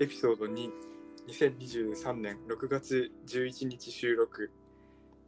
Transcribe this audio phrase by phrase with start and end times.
[0.00, 0.70] エピソード2、
[1.26, 4.52] 2023年6月11日収録。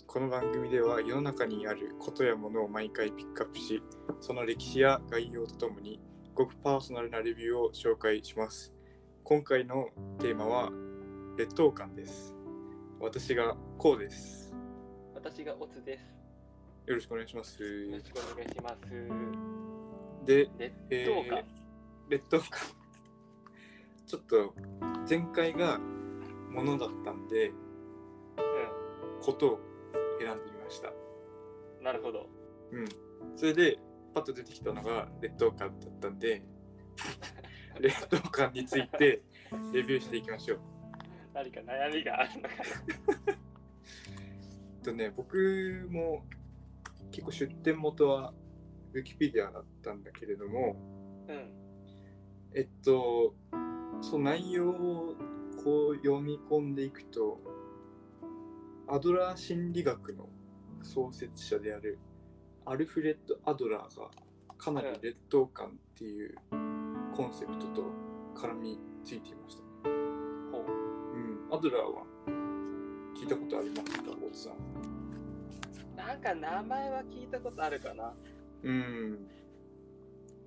[0.07, 3.83] この番組では世の中にあることやものを毎回ピックアップし、
[4.21, 5.99] その歴史や概要とともに、
[6.37, 8.73] ごくパーソナルなレビューを紹介します。
[9.25, 9.89] 今回の
[10.21, 10.71] テーマは、
[11.37, 12.33] 劣等感です。
[13.01, 14.55] 私がこうです。
[15.17, 16.05] 私がオツです。
[16.87, 17.61] よろしくお願いします。
[17.61, 20.25] よろしくお願いします。
[20.25, 21.39] で、劣え等感。
[21.41, 21.45] ー
[22.09, 22.80] 劣等感。
[24.11, 24.55] ちょっと
[25.09, 25.79] 前回が
[26.51, 27.53] ものだったんで、
[29.23, 29.61] ことを
[30.19, 30.89] 選んでみました。
[31.79, 31.85] うん。
[31.85, 32.29] なるほど。
[32.73, 32.85] うん。
[33.37, 33.79] それで、
[34.13, 36.43] パッと出てきたのが劣等感だったんで、
[37.79, 39.23] 劣等感について
[39.73, 40.61] レビューしていきましょう。
[41.33, 42.55] 何か悩みがあるのか
[43.29, 43.33] え
[44.81, 46.25] っとね、僕も
[47.13, 48.35] 結構出典元は
[48.93, 50.75] ウィキペディアだったんだけれども、
[51.29, 51.35] な。
[51.35, 51.53] うん。
[52.55, 53.37] えっと、
[54.01, 55.15] その内容を
[55.63, 57.39] こう読み込んでいくと、
[58.89, 60.29] アドラー心理学の
[60.83, 61.99] 創設者である
[62.65, 64.11] アルフレッド・アドラーが
[64.59, 66.35] かなり劣等感っていう
[67.15, 67.85] コンセプトと
[68.35, 69.95] 絡みついていましたね。
[70.51, 70.65] ほう。
[71.15, 71.19] う
[71.53, 72.05] ん、アドラーは
[73.17, 74.57] 聞いたことありますか、大津さん？
[75.97, 78.15] なんか名前は聞いたことあるかな。
[78.63, 79.29] うん。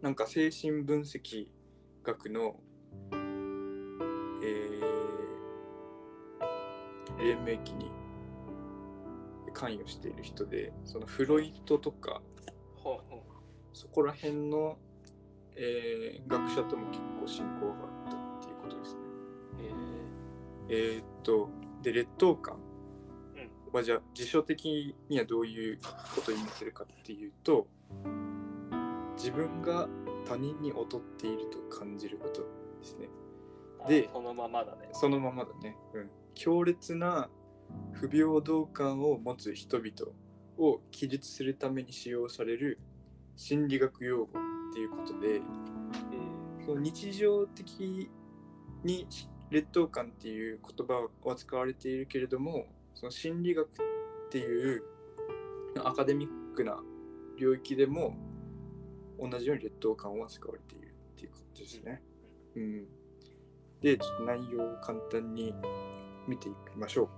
[0.02, 1.48] なんか精神分析
[2.04, 2.60] 学の、
[7.18, 7.92] 黎明期に
[9.54, 12.22] 関与している人で、そのフロイトとか、
[13.74, 14.78] そこら辺の、
[15.56, 19.02] えー学者とも結構親交があったっていうことですね。
[20.70, 20.74] う。
[20.74, 21.50] へええーっと、
[21.82, 22.58] で、劣等感
[23.36, 25.80] うんはじゃあ辞書的にはどういう
[26.16, 27.68] ことを意味するかっていうと、
[29.16, 29.88] 自分が
[30.26, 32.48] 他人に劣っていると感じることで
[32.84, 33.10] すね。
[33.84, 34.90] あでそのままだね。
[34.94, 35.78] そのままだね。
[35.94, 36.10] うん。
[36.36, 37.30] 強烈な
[37.94, 40.12] 不平等感を持つ人々
[40.58, 42.80] を記述するために使用される
[43.36, 45.42] 心理学用語っていうことで、へ
[46.66, 48.10] その日常的
[48.84, 49.08] に
[49.50, 53.72] 劣等感っていう言葉は使われているけれどもその心理学っ
[54.32, 54.84] ていう
[55.84, 56.78] アカデミックな
[57.38, 58.16] 領域でも
[59.20, 62.02] 同じように劣等感は使われているっていうことですね。
[62.56, 62.86] うん、
[63.82, 65.54] でちょっと内容を簡単に
[66.28, 67.10] 見ていきましょう。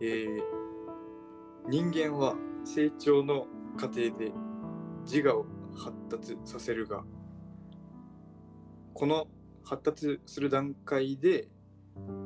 [0.00, 0.64] えー
[1.66, 2.36] 人間は
[2.66, 3.46] 成長の
[3.78, 4.32] 過程で
[5.06, 7.02] 自我を発達させるが
[8.92, 9.28] この
[9.64, 11.48] 発達する段階で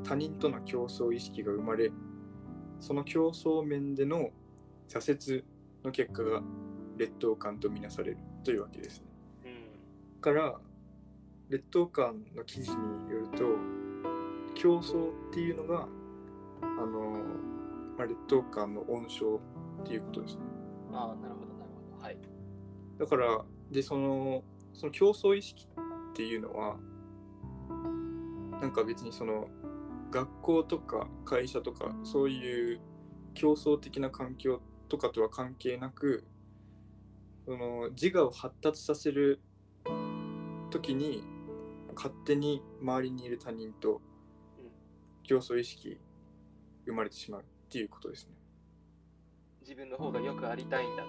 [0.03, 1.93] 他人との競争意識が生まれ
[2.81, 4.31] その競争面での
[4.89, 5.45] 挫折
[5.85, 6.43] の結果が
[6.97, 9.07] 劣等感とみなされるというわけですね。
[9.45, 9.69] え。
[10.17, 10.21] うん。
[10.21, 10.59] から
[11.49, 12.77] 劣等感の記事に
[13.11, 13.45] よると
[14.55, 15.87] 競争っていうのが
[16.63, 17.23] あの、
[17.97, 19.37] まあ、劣等感の温床
[19.83, 20.43] っていうことですね。
[20.93, 22.05] ああ、なるほど、なるほど。
[22.05, 22.19] はい。
[22.99, 24.43] だからでその
[24.73, 25.67] その競争意識
[26.11, 26.77] っていうのは
[28.61, 29.49] なんか別にその
[30.11, 32.81] 学校とか会社とかそういう
[33.35, 36.27] 競争的な環境とかとは関係なく
[37.45, 39.41] その自我を発達させる
[40.71, 41.23] 時に
[41.95, 44.01] 勝手に周りにいる他人と
[44.59, 44.71] うん
[45.23, 46.01] 競争意識
[46.88, 48.32] 生まれてしまうっていうことですね。
[49.60, 51.09] 自分の方がよくありたいんだと。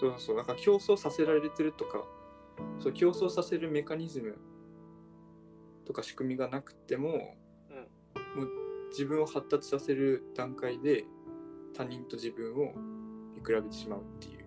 [0.00, 2.04] そうそうそう、だから競争させられてるとか、
[2.80, 4.36] そう競争させるメカニズム
[5.84, 7.36] とか仕組みがなくても、
[7.70, 7.74] う
[8.38, 8.40] ん。
[8.40, 8.48] もう
[8.90, 11.04] 自分を発達させる段階で
[11.74, 12.74] 他人と自分を
[13.34, 14.44] 見比べてしまうっていう、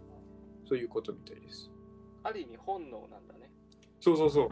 [0.68, 1.72] そういうことみたいです。
[2.24, 3.50] ある意味本能なんだね。
[4.02, 4.50] そうそうそう、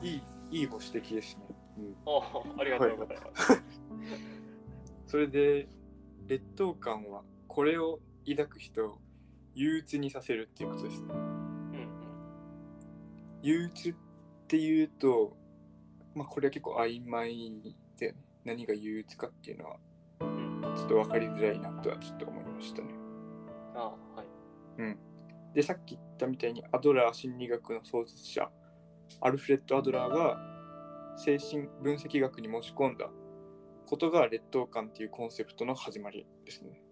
[0.00, 1.46] いい、いいご指摘ですね。
[1.78, 2.22] うん、おお、
[2.58, 3.62] ありがとうございます。
[5.06, 5.68] それで、
[6.26, 8.98] 劣等感はこれを抱く人を
[9.54, 11.08] 憂鬱にさせるっていうことですね。
[11.10, 11.90] うんうん。
[13.42, 13.94] 憂鬱っ
[14.48, 15.36] ていうと、
[16.14, 19.76] まあ、これは結構曖昧で、ね、何が憂鬱かっていうのは
[20.20, 20.60] うん。
[20.76, 22.88] ちょっと分かりづらいなとはちょっと思いましたね。
[23.74, 23.84] ああ、
[24.16, 24.26] はい。
[24.78, 24.98] うん。
[25.54, 28.50] で、さっき言ったみたいにアドラー心理学の創設者、
[29.20, 30.38] アルフレッド・アドラーが
[31.16, 33.08] 精神分析学に持ち込んだ
[33.86, 36.82] ことが劣等感っていうコンセプトの始まりですね。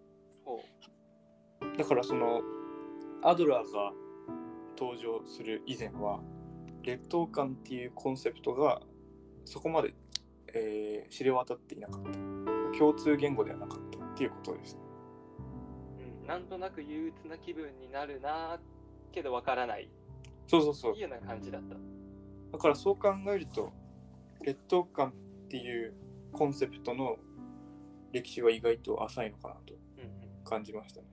[0.45, 1.77] ほう。
[1.77, 2.41] だからその
[3.23, 3.93] アドラーが
[4.79, 6.21] 登場する以前は
[6.83, 8.81] 劣等感っていうコンセプトが
[9.45, 9.95] そこまで、
[10.55, 14.81] えー知れ渡っていなかった共通言語ではなかったっていうことですね
[16.23, 16.27] うん。
[16.27, 18.59] なんとなく憂鬱な気分になるな
[19.13, 19.91] けどわからない。
[20.47, 21.77] そうそうそういいような感じだった。
[22.53, 23.73] だからそう考えると
[24.43, 25.13] 劣等感っ
[25.45, 25.95] っていう
[26.35, 27.17] コンセプトの
[28.13, 30.05] 歴史は意外と浅いのかなとうんう
[30.41, 31.07] ん感じましたね。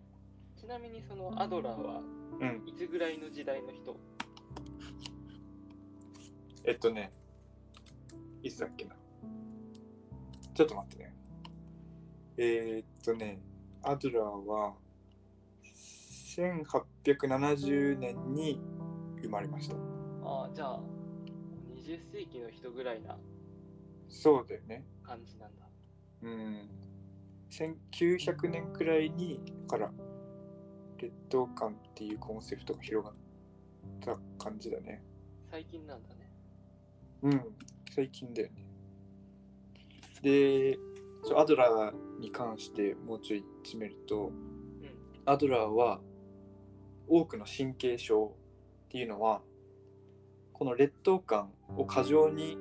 [0.60, 2.02] ちなみにそのアドラーは
[2.40, 2.64] うん。
[2.68, 3.96] いつぐらいの時代の人？
[6.66, 7.12] えっとね、
[8.44, 8.96] いつだっけな？
[10.54, 11.14] ちょっと待ってね。
[12.38, 13.40] えー、っとね、
[13.84, 14.74] アドラーは
[16.36, 18.60] 1870年に
[19.22, 19.76] 生まれました。
[20.24, 20.80] ああじゃあ
[21.76, 23.18] 20世紀の人ぐらいな
[24.10, 24.86] そうだよね。
[25.12, 25.66] 感じなんだ
[26.24, 26.70] うん。
[27.50, 29.92] 1900年くらいにから
[30.98, 33.16] 劣等感っていうコンセプトが広がっ
[34.00, 35.04] た感じだね。
[35.50, 36.32] 最近なんだね
[37.24, 37.42] うん、
[37.94, 38.66] 最近だよね。
[40.22, 40.78] で、
[41.36, 44.52] アドラーに関してもうちょい詰めると、うん
[45.24, 46.02] アドラーは
[47.08, 48.34] 多くの神経症
[48.86, 49.42] っていうのは、
[50.52, 52.58] この劣等感を過剰に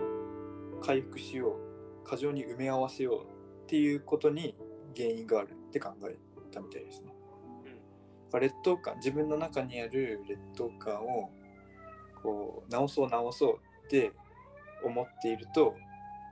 [0.82, 1.69] 回復しよう、
[2.10, 4.56] 過剰に埋め合わせようっていうことに
[4.96, 6.18] 原因があるって考え
[6.50, 7.14] たみたいですね。
[7.64, 7.72] うん。
[8.32, 11.30] まあ劣等感自分の中にある劣等感を
[12.20, 14.12] こう直そう直そうって
[14.84, 15.76] 思っていると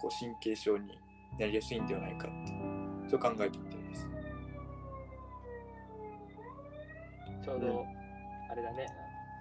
[0.01, 0.99] こう神経症に
[1.39, 2.53] なりやすいんではないかって
[3.09, 4.09] そう考えてみたいです。
[7.45, 7.87] ちょうど
[8.51, 8.89] あれだね。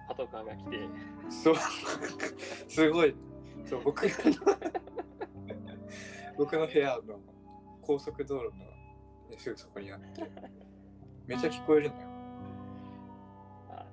[0.06, 0.88] パトカーが来て。
[1.28, 1.54] そう。
[2.70, 3.16] すごい。
[3.68, 4.08] そう僕の
[6.38, 7.18] 僕の部屋の
[7.82, 10.22] 高速道路のすぐそこにあって
[11.26, 12.08] めっちゃ聞こえるのよ。
[13.70, 13.84] あ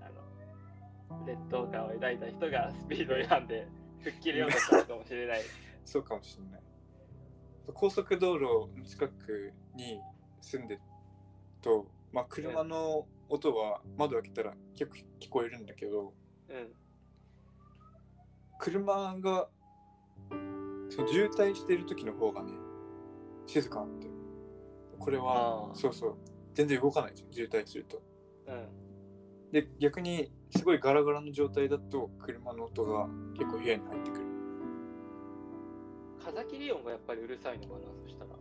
[1.09, 3.67] あの劣等感を抱いた人がスピード違反で
[4.01, 5.41] 吹っ切れようとしたのかもしれない
[5.83, 6.61] そうかもしれない。
[7.73, 9.99] 高速道路の近くに
[10.39, 10.81] 住んでる
[11.63, 16.13] と、まあ、車の音は窓開けたら結構聞こえるんだけど、
[16.47, 16.75] うん
[18.57, 19.49] 車が
[20.89, 22.51] そう渋滞してる時の方がね、
[23.47, 24.13] 静かなんだよ。
[24.99, 26.15] これはそうそう、
[26.53, 28.01] 全然動かないじゃん、渋滞すると。
[28.47, 28.85] うん
[29.51, 34.25] で、逆にすごいガラガラの状態だと、車の音が結構部屋に入ってくる。
[36.25, 38.31] 風切り音がやっぱりうるさいのかなそしたら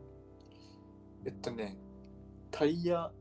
[1.27, 1.77] えっとね、
[2.51, 3.13] タイヤ、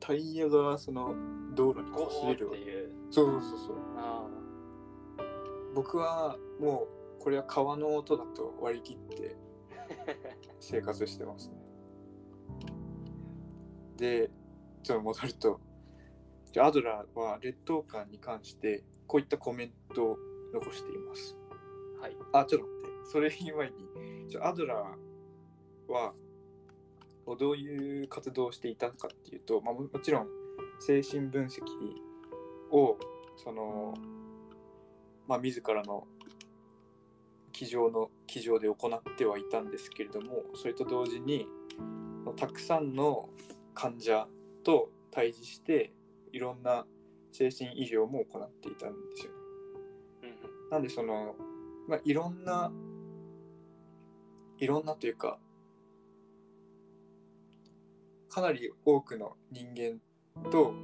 [0.00, 1.14] タイヤがその
[1.54, 3.76] 道路にゴ擦れるそうそうそうそう。
[3.96, 4.26] あ
[5.74, 6.97] 僕はもう
[7.28, 9.36] これは川の音だと割り切って
[10.60, 11.56] 生活してますね。
[13.98, 14.30] で、
[14.82, 15.60] ちょっと戻ると、
[16.50, 20.16] じゃあアドラーは劣等感に関してこういったコメントを
[20.54, 21.36] 残しています。
[21.98, 23.10] あはいあ、ちょっと待って。
[23.10, 26.14] それ以前に、ちょアドラーは
[27.38, 30.28] どういう活動をしていたかっていうと、まあ、ももちろん
[30.80, 31.60] 精神分析
[32.70, 32.96] を
[33.36, 33.92] その、
[35.26, 36.06] まあ、自らの
[37.58, 41.48] 机上の机上で行ってはいたんですけれどもそれと同時に
[42.36, 43.28] たくさんの
[43.74, 44.28] 患者
[44.62, 45.92] と対峙して
[46.32, 46.86] いろんな
[47.32, 49.38] 精神医療も行っていたんですよね。
[50.22, 51.34] うんうんなんでその、
[51.88, 52.70] まあ、いろんな
[54.58, 55.38] いろんなというか
[58.28, 59.98] かなり多くの人間
[60.50, 60.74] と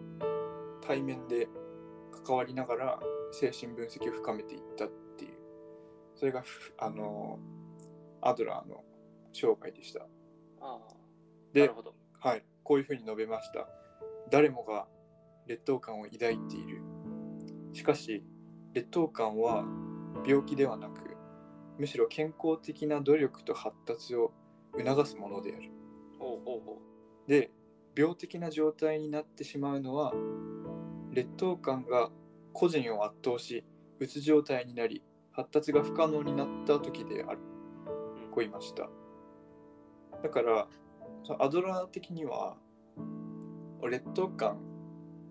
[0.81, 1.49] 対面で
[2.25, 3.01] 関わりながら
[3.31, 4.89] 精神分析を深めていった
[6.25, 7.39] それがふあの
[8.23, 8.83] アドラーの
[9.35, 10.07] 生涯でした。
[10.59, 10.79] あ
[11.53, 13.69] でる、ほどはい、こういうふうに述べました。
[14.31, 14.87] 誰もが
[15.47, 16.81] 劣等感を抱いている。
[17.75, 18.25] しかし、
[18.73, 19.67] 劣等感は
[20.27, 21.15] 病気ではなく、
[21.79, 24.33] むしろ健康的な努力と発達を
[24.79, 25.73] 促すものである。
[26.21, 26.79] おうおうおう
[27.29, 27.51] で、
[27.95, 30.15] 病的な状態になってしまうのは、
[31.11, 32.11] 劣等感が
[32.55, 33.63] 個人を圧倒し、
[33.99, 35.05] うつ状態になり、
[35.35, 37.39] 発達が不可能になった時である。
[38.31, 38.89] こう言いました。
[40.23, 40.69] だから、
[41.39, 42.57] アドラー的には、
[43.83, 44.59] 劣等感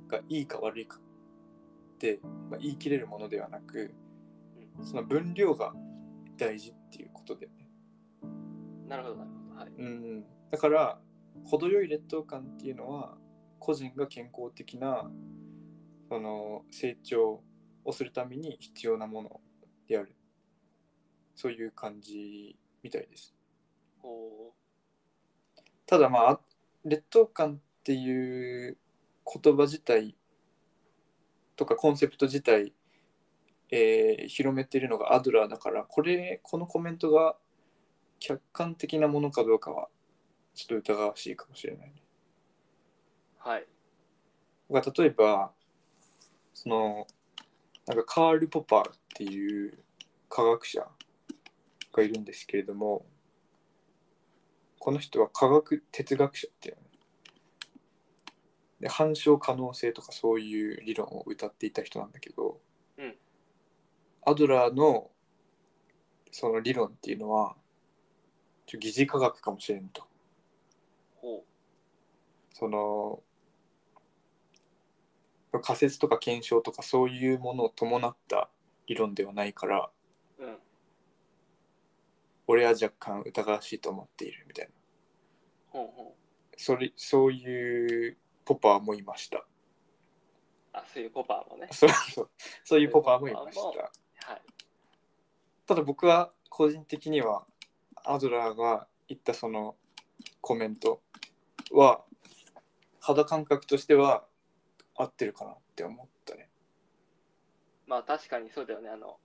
[0.07, 2.19] がいいか悪いかって、
[2.50, 3.93] まあ、言い切れるものではなく、
[4.83, 5.74] その分量が
[6.38, 7.53] 大事っていうことでね。
[8.88, 11.00] なるほどなるほどはいうん、だから、
[11.45, 13.17] 程よい劣等感っていうのは、
[13.60, 15.10] 個人が健康的な
[16.10, 17.41] その成長
[17.86, 19.41] をするために必要なもの
[19.87, 20.15] である。
[21.35, 23.33] そういう感じみたいです。
[25.85, 26.39] ただまあ
[26.85, 28.77] 劣等感っていう
[29.41, 30.15] 言葉自体
[31.55, 32.73] とかコンセプト自体、
[33.69, 37.35] えー広めてるのがアドラーだからこれこのコメントが
[38.19, 39.89] 客観的なものかどうかは
[40.55, 42.03] ちょっと疑わしいかもしれないね。
[43.37, 43.67] はい
[44.71, 45.51] が例えば
[46.53, 47.07] その
[47.85, 49.77] なんかカール・ポパーっていう
[50.29, 50.87] 科学者
[51.91, 53.05] がいるんですけれども
[54.79, 56.77] この人は科学哲学者っていう。
[58.81, 62.59] で反証可能性とかそういう理論を歌っていた人なんだけど、
[62.97, 63.15] うん。
[64.25, 65.09] アドラーの
[66.31, 67.55] その理論っていうのは
[68.65, 70.03] ちょ疑似科学かもしれんと。
[71.15, 71.45] ほ
[72.51, 73.21] その
[75.60, 78.50] 仮説とか検証とかそういうものを伴った
[78.88, 79.89] 理論ではないから
[80.39, 80.43] う。
[80.43, 80.57] うん。
[82.48, 84.72] 俺は若干疑わしいと思っているみたいな
[85.69, 86.24] ほうほう。
[86.57, 89.45] それそういうポパーもいました
[90.74, 91.67] あ、そういうポパーもね。
[91.72, 92.29] そうそう
[92.63, 93.62] そういうポパーもいました
[94.31, 94.41] はい。
[95.65, 97.45] ただ僕は個人的には
[98.05, 99.75] アドラーが言ったその
[100.41, 101.01] コメント
[101.72, 102.01] は
[103.00, 104.25] 肌感覚としては
[104.95, 106.50] 合ってるかなって思ったね
[107.88, 108.89] まあ確かにそうだよね。
[108.89, 109.17] あの、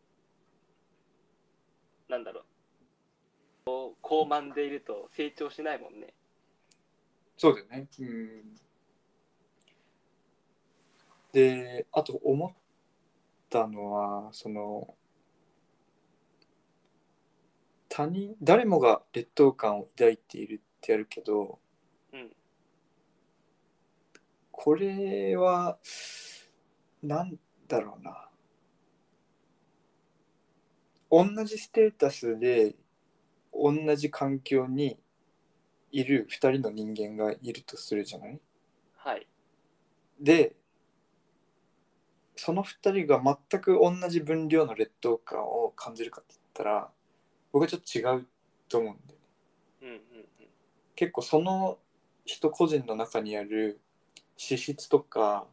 [2.09, 2.45] なんだろう。
[3.67, 6.15] こう高慢でいると成長しないもんね。
[7.37, 8.57] そうだよねうん
[11.33, 12.53] であと思っ
[13.49, 14.95] たのはその
[17.89, 21.68] 他人誰もが劣等感を抱いているってやるけどうん。
[24.61, 25.79] これは
[27.01, 27.39] なん
[27.69, 28.29] だろうな
[31.09, 32.75] 同じステータスで
[33.55, 34.99] 同じ環境に
[35.93, 38.41] いる2人の人間がいるとするじゃない？
[38.97, 39.29] はい。
[40.21, 40.57] で
[42.35, 46.91] その2人が全く同じ分量の劣等感を感じるかって言ったら
[47.53, 48.27] 僕はちょっと違う
[48.69, 49.27] と思うんだよね
[49.83, 50.49] うんうんうん。
[50.97, 51.79] 結構その
[52.25, 53.81] 人個人の中にある
[54.39, 55.47] 資質とか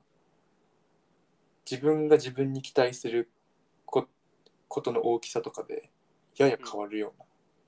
[1.70, 3.30] 自分が自分に期待する
[3.86, 4.08] こ
[4.68, 5.90] ことの大きさとかで
[6.38, 7.26] やや変わるような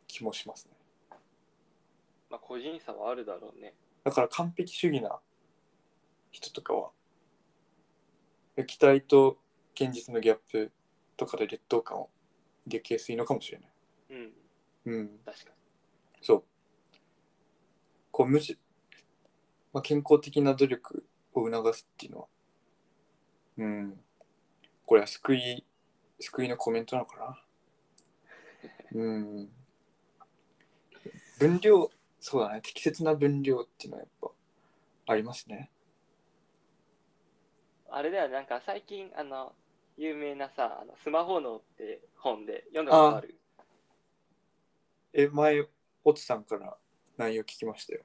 [0.07, 0.71] 気もしますね、
[2.29, 3.73] まあ個人差はあるだろうね。
[4.03, 5.19] だから完璧主義な
[6.31, 6.91] 人とかは
[8.67, 9.37] 期待と
[9.73, 10.71] 現実のギャップ
[11.17, 12.09] とかで劣等感を
[12.65, 13.69] 抱きやすいのかもしれない。
[14.85, 14.93] うん。
[14.93, 15.09] うん。
[15.25, 15.51] 確か
[16.21, 16.43] そう。
[18.11, 18.57] こう無視、
[19.77, 21.05] まあ、健康的な努力
[21.35, 22.27] を促すっていうのは
[23.57, 23.99] うん
[24.87, 25.63] これは救い
[26.19, 27.39] 救いのコメントなのかな
[28.93, 29.49] うん
[31.39, 34.31] 分量そうだね適切な分量っていうのはやっぱ
[35.13, 35.69] ありますね
[37.87, 37.93] に。
[37.93, 38.33] あれだよね。
[38.33, 39.53] なんか最近、あの、
[39.97, 43.35] 有名なさ、あのスマホ脳って本で読んだことある？
[45.13, 45.65] え前
[46.03, 46.75] オツさんから
[47.17, 48.01] 内容聞きましたよ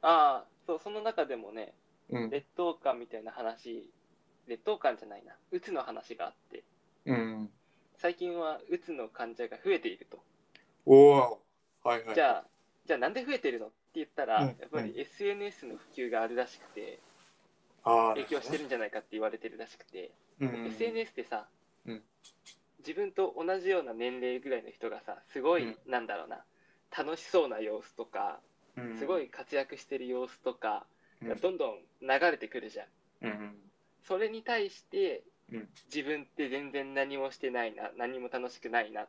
[0.00, 1.72] ああ、そう、その中でもね、
[2.10, 2.30] うん。
[2.30, 3.88] 劣等感みたいな話、
[4.46, 6.62] 劣等感じゃないな、うつの話があって、
[7.06, 7.50] うん。
[7.96, 10.18] 最近はうつの患者が増えていると。
[10.84, 11.40] おお
[11.82, 12.14] はいはい。
[12.14, 12.44] じゃあ、
[12.84, 13.68] じゃあなんで増えてるの？
[13.68, 17.00] って言ったら、うんやっぱり SNS の普及があるらしくて、
[17.84, 20.66] 影響してるんじゃないかって言われてるらしくて、うん。
[20.66, 21.48] SNS ってさ、
[21.86, 22.02] うん。
[22.80, 25.78] 自分と同じような年齢ぐらいの人がさ、すごい、うん。
[25.86, 26.44] なんだろうな、
[26.96, 28.47] 楽しそうな様子とか、うん
[28.98, 30.86] すごい活躍してる様子とか
[31.22, 31.28] うん。
[31.28, 32.86] がどんどん流れてくるじゃん。
[33.22, 33.54] うん
[34.02, 35.68] それに対して、うん。
[35.92, 39.06] 自分って全然何もしてないな何も楽しくないな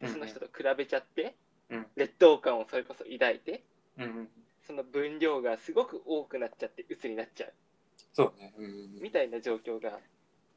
[0.00, 0.12] でうん。
[0.12, 1.34] その人と比べちゃって、
[1.70, 1.86] うん。
[1.96, 3.62] 劣等感をそれこそ抱いて
[3.98, 4.28] うん
[4.66, 7.52] その分量がすごく多くなっちゃって鬱になっちゃう。
[8.14, 8.54] そうね。
[8.56, 9.98] うんみたいな状況が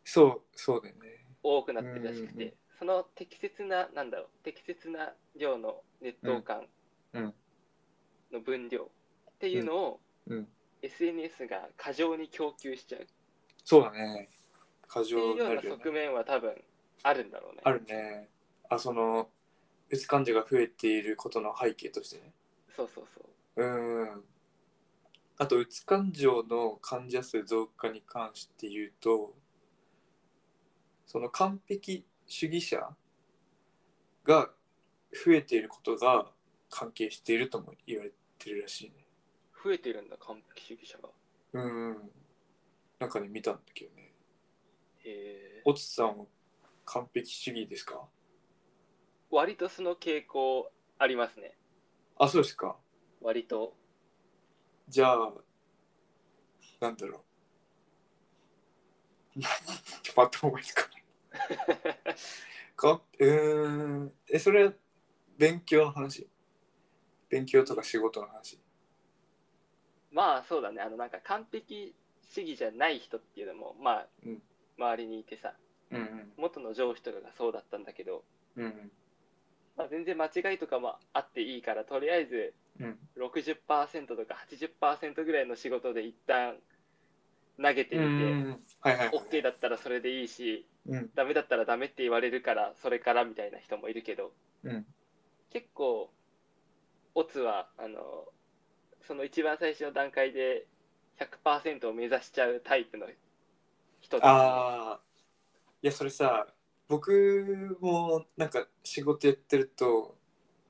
[0.04, 1.26] そうそうだよね。
[1.42, 6.68] 多くなってるらしくて、その適切ななんだろう適切な量の劣等感
[7.14, 7.34] うん
[8.32, 10.48] の分量っていうのを、うん。
[10.82, 13.02] SNS が過剰に供給しちゃう。
[13.02, 13.06] っ
[13.64, 14.30] そうだね。
[14.88, 16.54] 過ていう剰にようななるよね側面は多分
[17.04, 17.62] あるんだろうね。
[17.64, 18.30] あるね。
[18.70, 19.30] あその
[19.90, 22.34] うつ患者が増えていることの背景としてね。
[22.76, 23.22] そうそうそ
[23.56, 23.64] う。
[23.64, 24.24] うん。
[25.38, 29.34] あとうつ患状の患者数増加に関して言うと
[31.06, 32.90] その完璧主義者
[34.24, 34.50] が
[35.12, 36.32] 増えていることが
[36.78, 39.08] 関係しているとも言われてるらしいね。
[39.64, 41.10] 増えてるんだ完璧主義者が。
[41.54, 41.60] う
[41.92, 42.12] ん。
[43.00, 44.14] なんかね見たんだけどね。
[45.06, 45.10] へ
[45.60, 45.62] え。
[45.64, 46.26] おつさんは
[46.84, 48.06] 完璧主義ですか？
[49.32, 51.58] 割とその傾向ありますね。
[52.18, 52.78] あそうですか。
[53.22, 53.74] 割と。
[54.90, 55.34] じゃあ
[56.82, 57.24] なんだろ
[59.38, 59.40] う。
[60.14, 61.04] パッと思いつかない
[62.76, 63.02] か？
[63.18, 64.14] うーん。
[64.30, 64.74] えそれは
[65.38, 66.30] 勉強の話？
[67.36, 68.58] 勉強とか仕事の話。
[70.10, 70.82] まあそうだね。
[70.82, 71.94] あのなんか完璧
[72.32, 74.42] 主義じゃない人っていうのもまあ、うん。
[74.78, 75.54] 周りにいてさ、
[75.92, 78.24] うん元の上司とかがそうだったんだけど、
[78.56, 78.92] うんうん。
[79.78, 82.98] まあ、全然間違いとかもあっていいから、とりあえずうん。
[83.18, 84.38] 60%とか
[84.82, 86.56] 80%ぐらいの仕事で一旦
[87.62, 89.18] 投げてうみて、んはいはいはい。
[89.18, 91.10] OK だったらそれでいいしうん。
[91.16, 94.32] ダメだったらダメって言われるからそれからみたいな人もいるけど
[94.64, 94.86] うん。
[95.52, 96.10] 結構
[97.16, 98.26] オツはあの
[99.08, 100.68] その一番最初の段階で
[101.46, 103.08] 100%を目指しちゃうタイプの
[104.02, 105.00] 人ですねああ
[105.82, 106.48] いやそれさ
[106.88, 110.18] 僕もなんか仕事やってると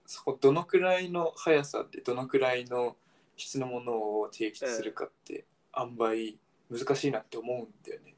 [0.06, 2.96] そこどのくらいの速さでどのくらいの
[3.36, 6.36] 質のものを提出するかって塩梅
[6.70, 8.16] 難しいなって思うんだよね。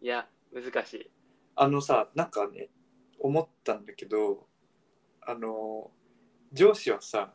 [0.00, 1.10] いや難しい。
[1.56, 2.68] あのさなんかね
[3.18, 4.46] 思ったんだけど
[5.22, 5.90] あの
[6.52, 7.32] 上司はさ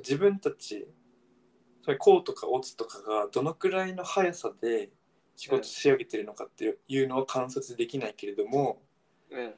[0.00, 0.86] 自分たち
[1.86, 4.90] それこうとかオツとかがどのくらいの速さで
[5.36, 8.82] 仕事仕上げてるのかっていうのは観察できないけれども、
[9.30, 9.54] うん。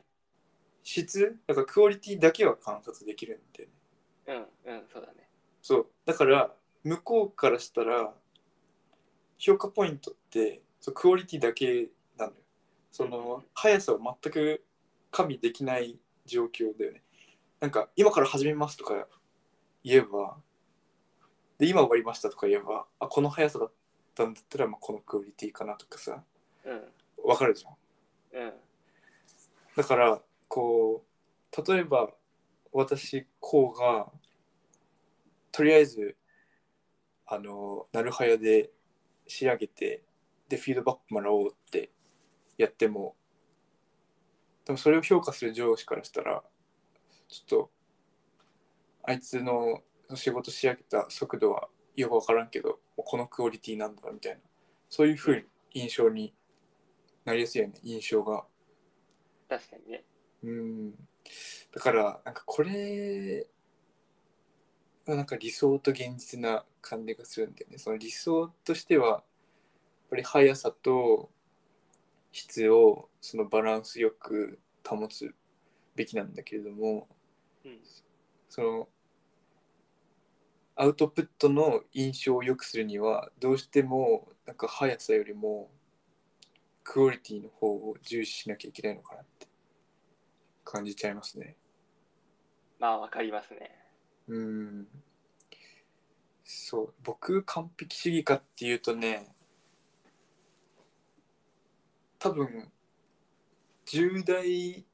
[0.83, 3.69] 質だからクオリティだけは観察できるんだよ
[4.41, 5.29] ねうんうんそうだね。
[5.63, 5.87] そう。
[6.05, 6.53] だから
[6.85, 8.13] 向こうからしたら
[9.39, 12.39] 評価ポイントってそうクオリティだけなのよ。
[12.91, 14.65] その速さを全く
[15.11, 17.03] 加味できない状況だよね。
[17.61, 19.07] なんか今から始めますとか
[19.85, 20.37] 言えば。
[21.59, 23.73] で今終わりましたとか言えばあこの速さだっ
[24.15, 26.23] たんだったら、まあ、このクオリティかなとかさ。
[26.65, 26.83] うん。
[27.25, 28.43] 分かるじゃん。
[28.43, 28.53] うん。
[29.77, 32.11] だからこう例えば
[32.73, 34.11] 私こうが
[35.53, 36.17] とりあえず
[37.27, 38.71] あのなるはやで
[39.27, 40.03] 仕上げて
[40.49, 41.91] でフィードバックもらおうって
[42.57, 43.15] やっても
[44.65, 46.43] でもそれを評価する上司からしたら
[47.29, 47.71] ちょっと
[49.09, 49.81] あいつの
[50.15, 54.41] 仕事仕上げた速度はよく分からんけどこのクオリティなんだみたいな。
[54.91, 56.35] そういうふうに印象に
[57.25, 58.45] なりやすいよね印象が。
[59.49, 60.05] 確かにね。
[60.43, 60.91] うん。
[60.91, 63.47] だからなんかこれ
[65.07, 67.79] はなんか理想と現実な感じがするんだよね。
[67.79, 69.23] その理想としてはやっ
[70.11, 71.31] ぱり速さと
[72.33, 75.35] 質をそのバランスよく保つ
[75.97, 77.09] べきなんだけれども
[77.65, 77.79] うん。
[78.51, 78.89] その
[80.81, 85.73] アウトプットの印象を良くするにはどうしてもなんか速さよりも
[86.85, 89.49] クオリティの方を重視しなきゃいけないのかなって
[90.65, 91.57] 感じちゃいますね。
[92.79, 93.77] まあわかりますね
[94.29, 94.87] うん。
[96.45, 99.35] そう、僕完璧主義かっていうとね、
[102.21, 102.71] 多分
[103.85, 104.87] 10代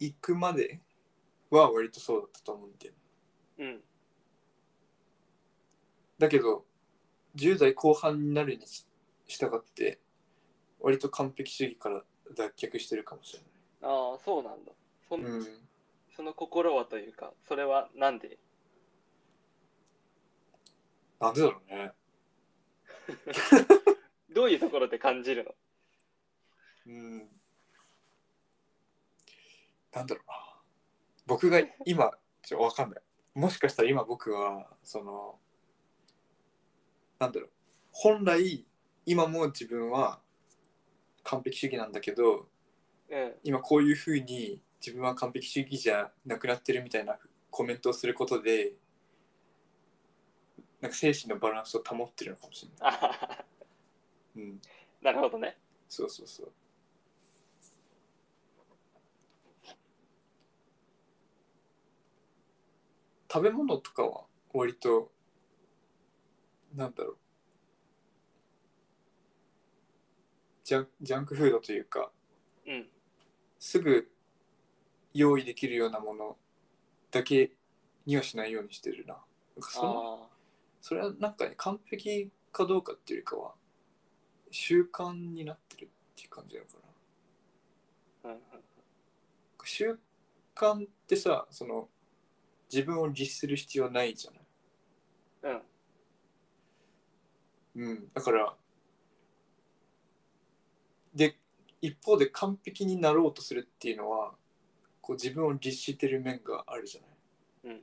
[0.00, 0.80] 行くまで
[1.50, 2.98] は割とそうだったと思うんだよね。
[3.58, 3.93] うん
[6.18, 6.64] だけど
[7.36, 8.64] 10代後半になるに
[9.26, 10.00] 従って
[10.80, 12.02] 割と完璧主義から
[12.36, 13.40] 脱却してるかもしれ
[13.82, 14.72] ああそうなんだ
[15.08, 15.32] そ,、ない。
[15.32, 15.46] うん。
[16.16, 18.38] その心はというかそれはなんで？
[21.20, 21.92] なんでだろうね。
[24.34, 25.54] どういうところで感じるの？
[26.86, 27.18] うん。
[29.92, 30.34] なんだろうな。
[31.26, 32.10] 僕が今、
[32.42, 33.02] ちょ、わかんない。
[33.34, 35.38] もしかしたら今僕は、その、
[37.24, 37.50] なんだろう。
[37.90, 38.64] 本来、
[39.06, 40.20] 今も自分は
[41.22, 42.48] 完璧主義なんだけど、
[43.10, 47.16] うん今こういうふうに自分は完璧主義じゃなくなってるみたいな
[47.50, 48.72] コメントをすることで、
[50.80, 53.44] なんか精神のバランスを保ってるのかもしれない。
[54.36, 54.60] うん。
[55.00, 55.56] なるほどね
[55.88, 56.52] そうそうそう。
[63.32, 65.10] 食べ物とかは割と
[66.74, 67.16] なんだろう
[70.64, 72.10] ジャンジャンクフードというか
[72.66, 72.86] うん
[73.58, 74.10] すぐ
[75.12, 76.36] 用意できるようなもの
[77.10, 77.52] だけ
[78.06, 79.14] にはしないようにしてるな。
[79.14, 80.34] なんかそのあ
[80.80, 83.52] それはなんかね完璧かどうかっていうよりかは
[84.50, 86.72] 習慣になってるっていう感じなのか
[88.24, 88.30] な。
[88.30, 88.40] あうんうん
[89.66, 89.98] 習
[90.54, 91.88] 慣ってさその
[92.70, 94.40] 自分を律する必要ないじゃない。
[95.44, 95.62] うんうん、
[98.14, 98.54] だから
[101.14, 101.36] で
[101.80, 104.34] 一方で完璧になろうとするっていうのは
[105.00, 107.74] こう自分を律してる面があるじゃない。
[107.74, 107.82] うん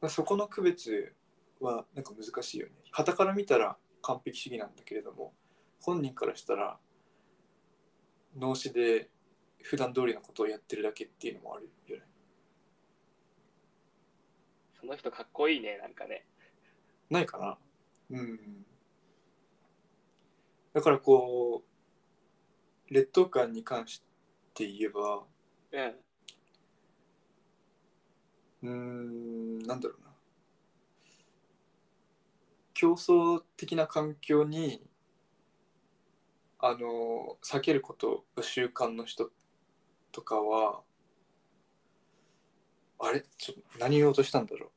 [0.00, 1.12] まあそこの区別
[1.60, 2.72] はなんか難しいよね。
[2.90, 5.34] 傍から見たら完璧主義なんだけれども
[5.80, 6.78] 本人からしたら
[8.38, 9.10] 脳死で
[9.62, 12.04] 普段通りのことをやってるだけっていうのもあるよね。
[14.80, 16.24] その人かっこいいねなんかね
[17.10, 17.58] ないかな
[18.10, 18.66] うん。
[20.72, 21.62] だからこ
[22.90, 24.02] う劣等感に関し
[24.54, 25.24] て言えば
[25.72, 25.94] うん
[28.62, 30.10] うーんなんだろうな。
[32.74, 34.82] 競争的な環境に
[36.58, 39.30] あの避けることが習慣の人
[40.12, 40.82] とかは
[42.98, 43.22] あれ？
[43.38, 44.70] ちょっと何言おうとしたんだろう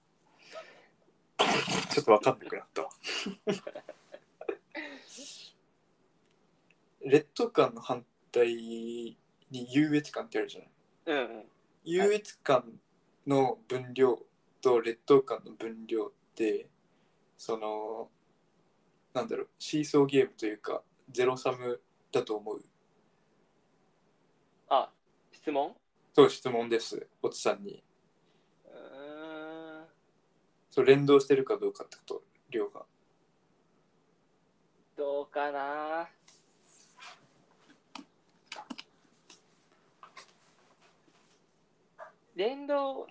[1.90, 2.90] ちょっと分かんなくなったわ。
[7.06, 9.18] 劣等感の反対に
[9.52, 10.70] 優越感ってあるじゃない。
[11.06, 11.46] うんうん。
[11.84, 12.80] 優越感
[13.28, 14.20] の分量
[14.62, 16.70] と劣等感の分量って
[17.38, 18.10] その
[19.14, 22.64] なんだろうシーソーゲームというかゼロサムだと思う。
[24.70, 24.90] あ
[25.32, 25.76] 質問？
[26.14, 27.08] そう質問です。
[27.22, 27.84] おつさんに
[30.74, 32.24] そう連動してるかどうかってこと？
[32.50, 32.82] 量が。
[34.98, 36.10] どうかな？
[42.36, 43.06] 連動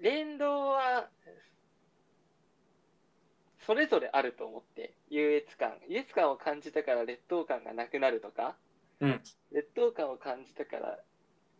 [0.00, 1.10] 連動は
[3.66, 5.74] それぞれあると思って優越感。
[5.90, 8.56] 優越感を感じたから劣等感がなくなるとか、
[9.00, 9.20] うん。
[9.52, 10.98] 劣等感を感じたから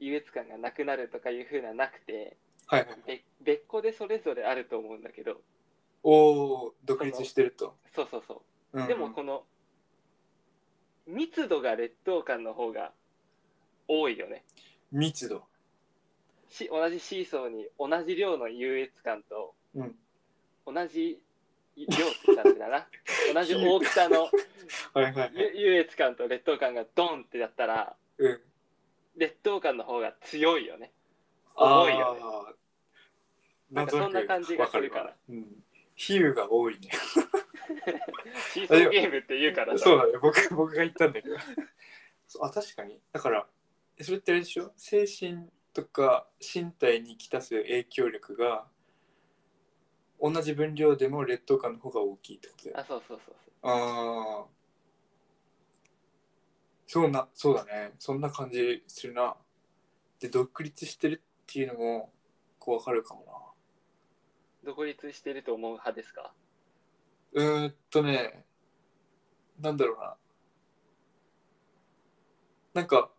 [0.01, 2.81] 優越感がなくなるとかいうふうななくてはい。
[2.81, 5.41] はいべ別個でそれぞれあると思うんだけど。
[6.03, 8.79] おお独立してると、そうそうそう。
[8.79, 8.89] うんうん。
[8.89, 9.45] でもこの
[11.07, 12.93] 密度が劣等感の方が
[13.89, 14.45] 多いよね。
[14.93, 15.45] 密度。
[16.49, 19.95] し同じシーソーに同じ量の優越感とうん。
[20.67, 21.21] 同じ
[21.77, 22.89] 量って言ったらあれだな。
[23.35, 28.41] 同じ大きさのはいはい優越感と劣等感がドンってやったらうん。
[29.17, 30.93] 劣等感の方が強いよね
[31.57, 32.21] あ重いよね。
[32.23, 32.55] あ
[33.71, 35.17] なんかそんな感じがするから。
[35.29, 35.65] うん。
[35.95, 36.91] 比喩が多いね。
[38.53, 40.19] シーソーゲームって言うからさそうだね。
[40.19, 41.37] 僕僕が言ったんだけど。
[42.29, 43.01] そうあ確かに。
[43.13, 43.49] だから
[43.97, 44.73] えそれってあれでしょ？
[44.77, 48.69] 精神とか身体にきたす影響力が
[50.21, 53.69] 同じ分量でも劣等感の方が大きいってことだよあそうそうそうそう。
[53.69, 54.47] ああ
[56.87, 57.95] そうなそうだね。
[57.99, 59.37] そんな感じするな。
[60.21, 62.13] で独立してるっていうのも
[62.59, 63.25] こう分かるかも
[64.65, 64.73] な。
[64.73, 66.35] 独立してると思う派ですか？
[67.33, 68.45] うーんとね、
[69.61, 70.17] なんだろうな。
[72.75, 73.11] なんか、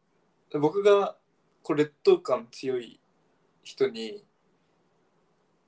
[0.51, 1.15] 僕が
[1.63, 2.99] こう劣等感強い
[3.63, 4.25] 人に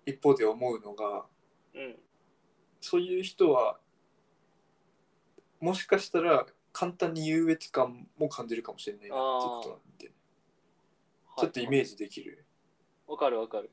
[0.06, 1.26] 一方で思うのが、
[1.74, 1.96] うん。
[2.82, 3.80] そういう人は、
[5.62, 10.12] もしかしたら簡単に優越感も感じるかもしれないなってことなんで、
[11.38, 12.46] ちょっとイメージジできる。
[13.10, 13.72] わかるわかる。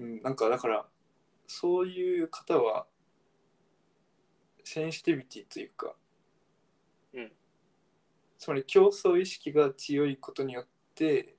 [0.00, 0.86] うん、なんかだから、
[1.46, 2.86] そういう方は、
[4.64, 5.94] センシティビティというか、
[7.14, 7.32] うん。
[8.38, 11.36] つまり競争意識が強いことによって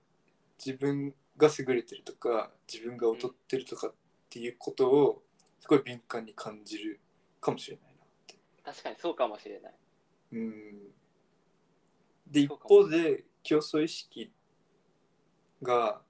[0.64, 3.94] 自分が優れてるとか自分が劣ってるとかっ
[4.30, 5.24] ていうことを
[5.60, 7.00] すごい敏感に感じる
[7.40, 8.36] かもしれないなって。
[8.64, 9.74] 確かにそうかもしれない。
[10.32, 10.78] うん。
[12.26, 14.32] で一方で競争意識
[15.62, 16.02] が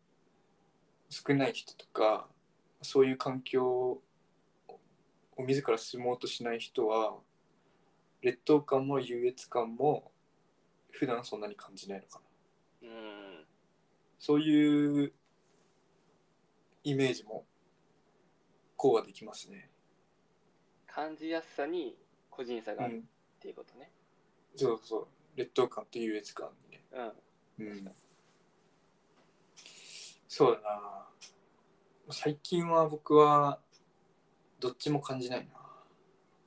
[1.09, 2.27] 少ない人とか
[2.81, 4.01] そういう環境を
[5.39, 7.17] 自ら進もうとしない人は
[8.21, 10.11] 劣等感も優越感も
[10.91, 12.19] 普段そんなに感じないのか
[12.81, 12.89] な。
[12.89, 13.45] うん。
[14.19, 15.13] そういう
[16.83, 17.45] イメージも
[18.75, 19.69] こうはできますね。
[20.87, 21.95] 感じやすさに
[22.29, 23.03] 個人差うがあるっん、
[23.39, 23.91] ていうことね。
[24.55, 25.07] そうそう。
[25.35, 26.85] 劣等感と優越感にね。
[26.91, 27.67] うん。
[27.67, 27.91] うん、
[30.27, 31.07] そうだな。
[32.11, 33.59] 最近は僕は
[34.59, 35.53] どっちも感じないな。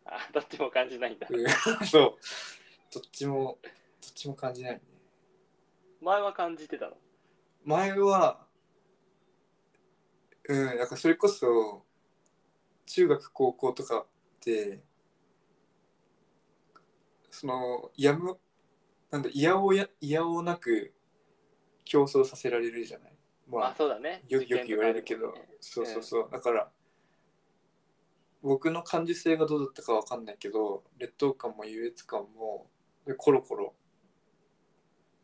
[0.06, 1.26] あどっちも感じないんだ。
[1.30, 1.46] うん。
[1.86, 2.16] そう。
[2.92, 4.82] どっちもどっちも感じないね。
[6.00, 6.96] 前は感じてたの？
[7.64, 8.46] 前は
[10.48, 11.84] うんなんかそれこそ
[12.86, 14.06] 中学高校とかっ
[14.40, 14.82] て
[17.30, 18.38] そのやむ
[19.10, 20.94] なんだいやおやいやおなく
[21.84, 23.09] 競争させられるじゃない？
[23.50, 24.22] ままあそうだね。
[24.28, 26.70] よよく言われるけど、ねそうそうそう、だから
[28.42, 32.70] 僕の感受性がどうだったかわかんないけど劣等感も優越感も
[33.06, 33.74] でコロコロ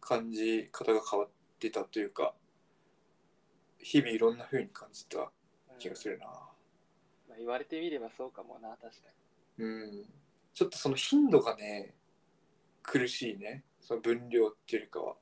[0.01, 2.35] 感じ方が変わってたというか
[3.79, 5.79] 日々いろんな風に感じたうん。
[5.79, 6.27] 気がするな。
[6.27, 8.91] まあ、言われてみればそうかもな確か
[9.59, 10.05] うん。
[10.53, 11.95] ちょっとその頻度がね
[12.83, 13.65] 苦しいね。
[13.81, 15.17] その分量っていうよりかは。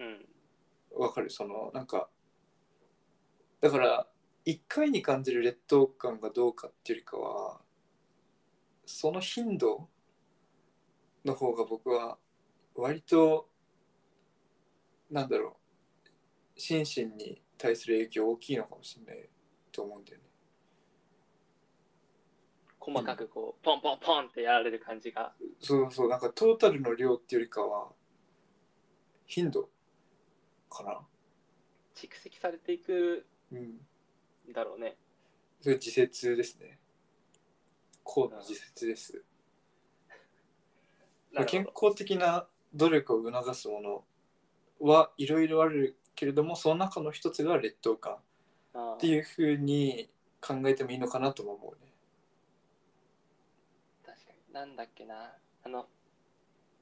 [0.00, 1.02] にうん。
[1.02, 1.30] わかる？
[1.30, 2.08] そのなんか
[3.60, 4.06] だから
[4.46, 7.60] 1回に感じる劣等感がどうかっていうよりかは
[8.86, 9.88] その頻度
[11.24, 12.18] の方が僕は
[12.74, 13.48] 割と
[15.10, 15.56] なんだろ
[16.56, 19.28] う心身に対する影響大きいのかもしれない
[19.72, 20.24] と思うんだよね。
[22.80, 25.32] 細かくこう、ポンポンポンってやられる感じが。
[25.60, 27.88] そうそう、なんかトータルの量っていうよりかは、
[29.26, 29.68] 頻度
[30.70, 31.00] かな。
[31.94, 33.60] 蓄積されていくうん。
[34.50, 34.96] んだろうね。
[35.60, 36.78] それ自説ですね。
[38.04, 39.12] 高度自説です。
[39.12, 39.22] 健
[41.32, 41.88] なるほど。
[41.88, 44.04] 康的な努力を促すもの
[44.80, 48.18] はいろいろあるけれども、その中の一つが劣等感
[48.74, 51.92] あっていうふうに考えてもいいのかなとも思うね。
[54.02, 54.52] ー確かに。
[54.52, 55.36] なんだっけな。
[55.64, 55.88] あの、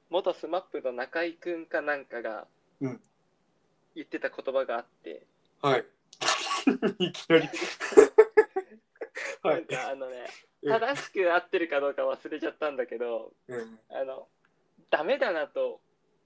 [0.09, 2.47] 元スマップの中居くんかなんかが
[2.79, 3.01] うん
[3.95, 5.25] 言ってた言葉があって、
[5.61, 5.85] はい。
[6.99, 7.49] いきなり。
[9.43, 9.65] は なんい。
[9.67, 10.27] かあのね、うん
[10.69, 13.79] 正しく合ってるかどうか忘れちゃったんだけど、うん。
[13.89, 14.27] あの、
[14.89, 15.79] ダメだなと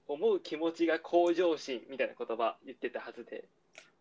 [0.08, 3.44] 思う気持ちが向上心みたいな言葉言ってたはずで、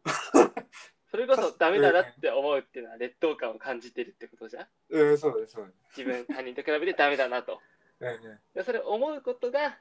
[1.12, 4.68] それこそダメだなって思うっていうのは劣等感を感じてるってことじゃん？
[4.90, 6.00] うん、そうです、そうです。
[6.00, 7.62] 自分、他人と比べてダメだなと。
[8.00, 9.78] うんでそれ思うことが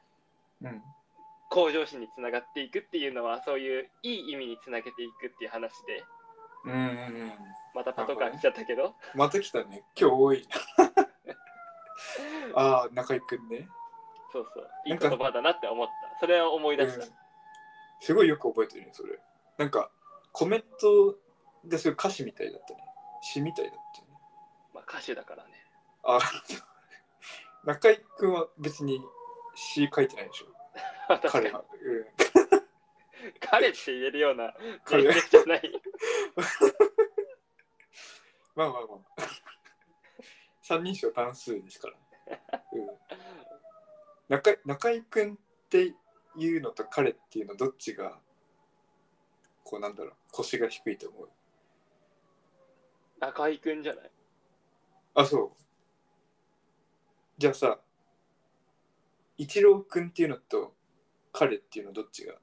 [0.61, 0.67] うん。
[0.67, 0.83] うん。
[1.49, 6.05] 向上心につながっていくっていうのは、そういういい意味につなげていくっていう話で、
[6.65, 6.83] うんうんう
[7.27, 7.33] ん。
[7.75, 9.85] またパトカー来ちゃったけど、また来たね。
[9.99, 10.91] 今日多いな。
[12.55, 13.69] ああ、中居くんね。
[14.33, 15.93] そうそう、いない言葉だなって思った。
[16.21, 17.05] それを思い出した。
[17.05, 17.21] うん
[18.01, 19.19] すごいよく覚えてるね、それ。
[19.59, 19.91] なんか、
[20.33, 21.19] コメント
[21.65, 22.81] ですごい歌詞みたいだったね。
[23.21, 24.15] 詩みたいだったよね。
[24.75, 25.51] まあ歌手だからね。
[26.03, 26.19] あ
[27.65, 29.05] 中居くんは別に
[29.55, 30.47] 詩書いてないでしょ。
[31.29, 31.63] 彼は。
[31.83, 32.07] うん
[33.39, 35.80] 彼って言えるような彼じゃない。
[38.57, 39.01] まあまあまあ。
[40.63, 41.97] 三人称単数ですから、
[42.73, 42.89] うん、
[44.29, 45.37] 中中居くんっ
[45.69, 45.95] て
[46.37, 48.21] いうのと彼っていうのどっちが
[49.65, 51.31] こうなんだろう腰が低いと思う？
[53.19, 54.11] 中居くんじゃない？
[55.15, 55.61] あそう。
[57.37, 57.81] じゃあさ
[59.39, 60.77] 一郎くんっていうのと
[61.33, 62.39] 彼っていうのどっちが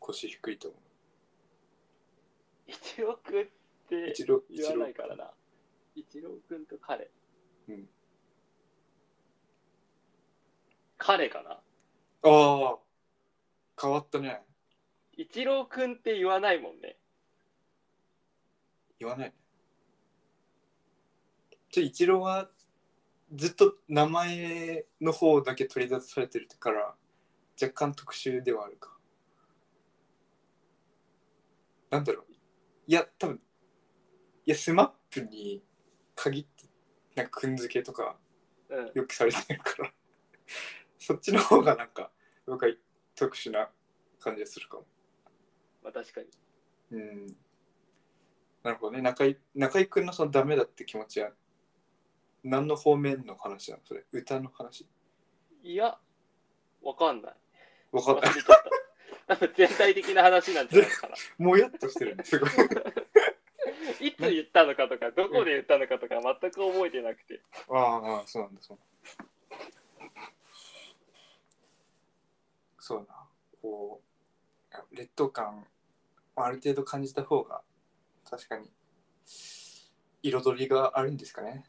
[0.00, 0.80] 腰低いと思う？
[2.70, 3.44] 一郎くんっ
[3.88, 5.30] て一郎言わないからな。
[5.96, 7.10] 一郎くんと彼。
[7.68, 7.88] うん。
[10.96, 11.50] 彼かな。
[11.50, 11.60] あ
[12.22, 12.78] あ。
[13.80, 14.42] 変わったね。
[15.16, 16.96] 一郎くんって言わないもんね。
[19.00, 19.34] 言わないね。
[21.72, 22.48] じゃあ一郎は
[23.34, 26.94] ずっと名前の方だけ取り出されてるから
[27.60, 28.96] 若干特殊ではあるか。
[31.90, 32.29] なんだろう
[32.86, 33.40] いや多分
[34.46, 35.62] いやスマップに
[36.14, 36.64] 限って
[37.14, 38.16] なんかくんづけとか
[38.68, 38.90] うん。
[38.94, 39.92] よくされてるから
[40.98, 42.10] そっちの方がなんか
[42.46, 42.72] 僕は
[43.14, 43.70] 特殊な
[44.18, 44.86] 感じがするかも
[45.82, 46.28] まあ確かに。
[46.92, 47.26] うん
[48.62, 51.32] なるほどね中居中居君のそのダメだって気持ちは
[52.42, 53.82] 何の方面の話なの？
[53.84, 54.86] それ歌の話？
[55.62, 55.98] いや、
[56.82, 57.36] わかんない。
[57.92, 58.79] 忘わかんないれちゃった。
[59.56, 61.14] 全体的な話なんじゃないかな。
[61.38, 62.50] もやっとしてるねすごい
[64.08, 67.40] いつ言ったのかとか、どこで言ったのかとか、全く覚えてなくて。
[67.68, 68.78] ああそうなんだそう
[72.78, 73.28] そうだな
[73.62, 74.02] こ
[74.90, 75.66] う劣等感
[76.34, 77.62] をある程度感じた方が
[78.28, 78.68] 確かに
[80.22, 81.64] 彩りがあるんですかね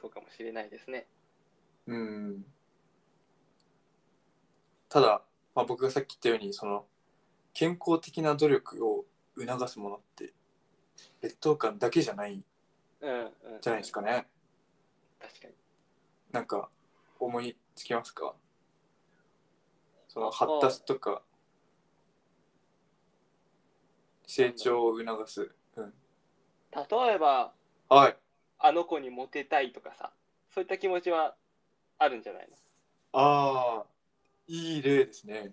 [0.00, 1.06] そうかもしれないですね。
[1.86, 2.44] うん
[4.88, 5.22] ただ、
[5.54, 6.86] まあ、僕がさっき言ったようにその
[7.54, 9.04] 健康的な努力を
[9.38, 10.32] 促すものって
[11.20, 12.42] 劣等感だけじゃない。
[13.00, 14.26] じゃないですかね。
[15.20, 15.54] 確かに。
[16.30, 16.68] なんか
[17.18, 18.34] 思いつきますか？
[20.08, 21.22] そのあ発達とか
[24.26, 25.92] 成長を促す、うん、
[26.74, 27.52] 例えば、
[27.88, 28.16] はい。
[28.58, 30.12] あの子にモテたいとかさ、
[30.54, 31.34] そういった気持ちは
[31.98, 32.56] あるんじゃないの？
[33.12, 33.84] ああ
[34.46, 35.52] いい例ですね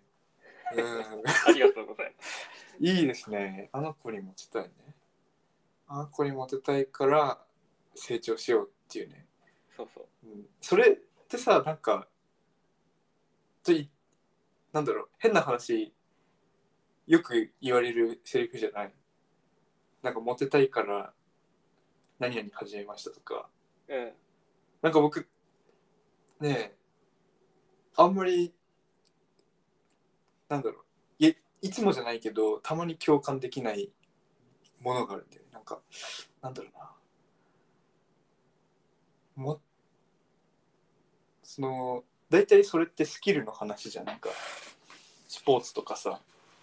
[0.76, 2.50] うんありがとうございます。
[2.80, 3.70] いいですね。
[3.74, 4.70] あの子にモテたいね。
[5.88, 7.40] あの子にモテたいから
[7.96, 9.26] 成長しようっていうね。
[9.76, 10.28] そうそう。
[10.28, 10.98] うん、それっ
[11.28, 12.08] てさ、なんか、
[13.64, 13.90] とい
[14.72, 15.94] なんだろう、変な話、
[17.08, 18.94] よく言われるセリフじゃない？
[20.04, 21.14] なんかモテたいから
[22.20, 23.50] 何々始めましたとか。
[23.88, 24.12] うん。
[24.84, 25.28] なんか僕、
[26.40, 26.78] ねえ、
[27.98, 28.54] あんまり、
[30.50, 30.84] なんだろう、
[31.20, 33.90] いえいつもじゃないけど、たまに共感できない
[34.82, 35.50] ものがあるんだよね。
[35.54, 35.80] なんか、
[36.42, 36.92] なんだろうな。
[39.36, 39.62] も、
[41.44, 44.06] その、大体それってスキルの話じゃん。
[44.06, 44.30] なんか、
[45.28, 46.20] スポーツとかさ、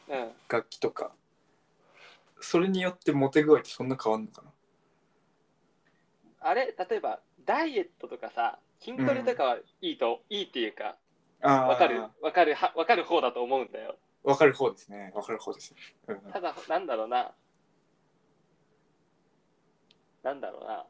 [0.09, 0.33] うん。
[0.49, 1.13] 楽器とか。
[2.39, 4.51] それによってモテ具合ってそんな変わんのかな？
[6.41, 6.67] あれ？
[6.67, 10.97] 例えばダイエットとかさ筋トレとかはいいと、いいっていうか
[11.43, 13.97] わかるわかるはわかる方だと思うんだよ。
[14.25, 15.13] わかる方ですね。
[15.15, 15.75] わかる方です、
[16.09, 17.33] うん、ただなんだろうな。
[20.23, 20.87] なんだろうな。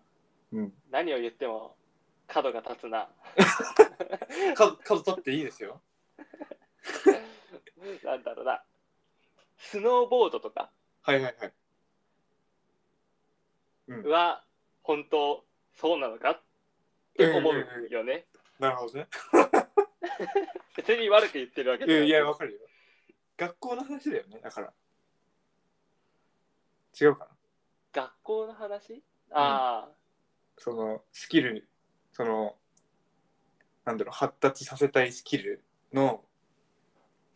[0.53, 0.73] うん。
[0.91, 1.77] 何を言っても
[2.27, 3.09] 角が立つな。
[4.57, 5.81] 角角取っていいですよ。
[8.05, 8.63] なんだろうな。
[9.59, 10.71] スノーボードとか。
[11.03, 11.53] はいはいはい。
[13.89, 14.11] うん。
[14.11, 14.43] は
[14.83, 16.41] 本当そうなのかっ
[17.17, 18.25] て思うよね、
[18.59, 19.07] なるほどね
[20.77, 21.89] 別に悪く言ってるわけい。
[21.89, 22.61] やいやわくかるよ。
[23.37, 24.73] 学校の話だよねだから。
[27.01, 27.37] 違うかな。
[27.93, 29.03] 学校の話？
[29.31, 29.89] あ
[30.57, 31.69] そのスキル
[32.13, 32.57] その
[33.85, 36.25] なんだろう発達させたいスキルの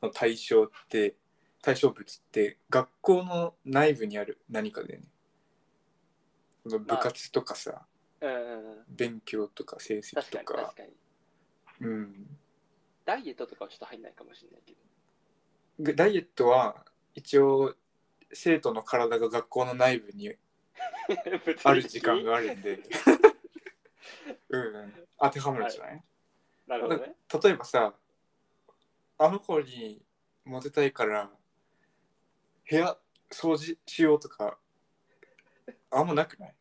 [0.02, 1.16] の対象って
[1.62, 5.08] 対象物って学校の内部にある何かだよね。
[6.66, 7.86] その部活とかさ、
[8.20, 10.38] あ、うんうんうん、勉強とか成績確か。
[10.38, 10.90] とかに確かに。
[11.80, 12.39] うん
[13.10, 14.78] ダイエットとかはちょっと入んないかもしれないけど。
[15.80, 16.84] ぐダイエットは
[17.16, 17.74] 一応
[18.32, 20.32] 生徒の体が学校の内部に
[21.64, 22.78] ある時間があるんで。
[24.50, 26.04] うん、うん、当てはまるんじゃない、
[26.68, 27.16] なるほどね。
[27.42, 27.94] 例えばさ
[29.18, 30.00] あの子に
[30.44, 31.28] モテたいから
[32.70, 32.96] 部屋
[33.28, 34.56] 掃除しようとか
[35.90, 36.54] あんまなくない？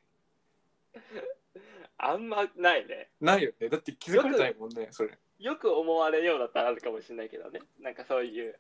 [2.00, 3.12] あんまないね。
[3.22, 3.70] ないよね。
[3.70, 7.62] だって気づかれないもんねそれよく思われようだったらあるかもしれないけどね。
[7.82, 8.60] なんかそういう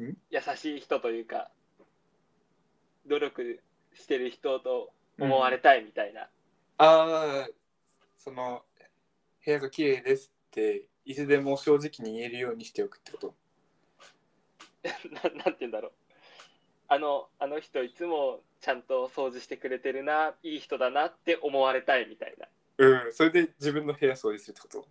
[0.00, 0.16] ん？
[0.30, 1.50] 優しい人というか
[3.06, 3.60] 努力
[3.94, 6.28] してる人と思われたいみたいな、あ
[6.78, 7.48] あ
[8.16, 8.62] その
[9.44, 13.34] 部屋が綺麗ですっていつでも正直に言えるようにしておくってこと？
[15.10, 15.92] ななんて言うんだろう。
[16.86, 22.48] あのあの人いつもちゃんと掃除してくれてるないい人だなって思われたいみたいな。
[22.78, 24.86] うんそれで自分の部屋掃除するってこと？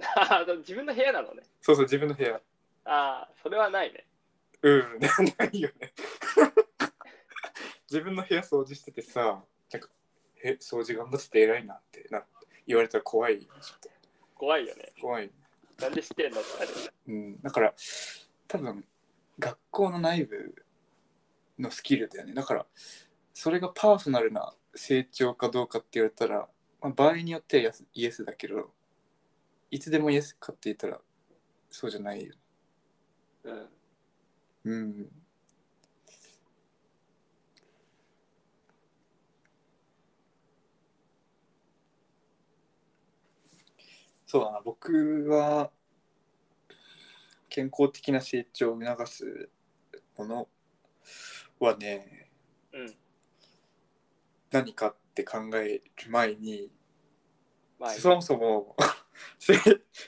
[0.00, 1.42] あ ー自分の部屋なのね。
[1.60, 2.40] そうそう自分の部屋。
[2.84, 4.06] ああそれはないね。
[4.62, 4.98] うん
[5.38, 5.92] ないよね。
[7.90, 9.88] 自分の部屋掃除しててさなんか
[10.42, 12.24] え掃除頑張ってて偉いなってな
[12.66, 13.90] 言われたら怖いちょっと
[14.34, 14.92] 怖いよね。
[15.00, 15.30] 怖い。
[15.80, 16.72] なんで知ってんのってなる
[17.08, 17.74] うん、だから
[18.48, 18.84] 多分
[19.38, 20.54] 学校の内部
[21.58, 22.34] のスキルだよね。
[22.34, 22.66] だから
[23.32, 26.48] それがパーソナルな成長かどうかって言われたら、
[26.80, 28.70] まあ、場合によってはイエスだけど
[29.74, 31.00] いつでもイエスかって言ったら
[31.68, 32.32] そうじゃないよ。
[33.42, 34.72] うん。
[34.72, 35.06] うん
[44.24, 44.60] そうだな。
[44.64, 45.72] 僕は
[47.48, 49.48] 健康的な成長を促す
[50.16, 50.48] もの
[51.58, 52.30] はね
[52.72, 52.94] うん。
[54.52, 56.70] 何かって考える前に
[57.80, 58.93] まあそもそも成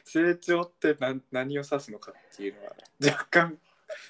[0.05, 2.73] 成長って何何を指すのかっていうのは
[3.05, 3.59] 若干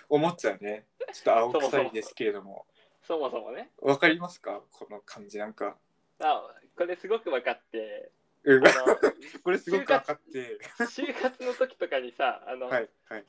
[0.08, 0.86] 思っちゃうね。
[1.12, 2.66] ちょっと青臭いですけれども。
[3.02, 3.70] そもそもね。
[3.80, 4.60] わかりますか？
[4.72, 5.76] この感じなんか、
[6.20, 8.10] あこれすごく分かって。
[9.42, 10.58] これすごく分かって。
[10.86, 13.24] 就活の時とかにさあの、はいはい。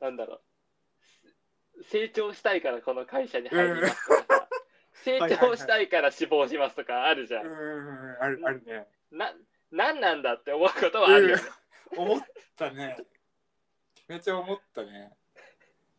[0.00, 1.84] なんだろう。
[1.84, 4.48] 成長したいからこの会社に入りますとかさ
[5.04, 8.16] 成長したいから志望しますとかあるじゃん、うん。
[8.20, 8.86] あるあるね。
[9.10, 9.34] な
[9.76, 11.42] 何なんだって思うことはあるよね、
[11.96, 12.20] 思っ
[12.56, 12.96] たね。
[14.08, 15.12] めっちゃ思ったね。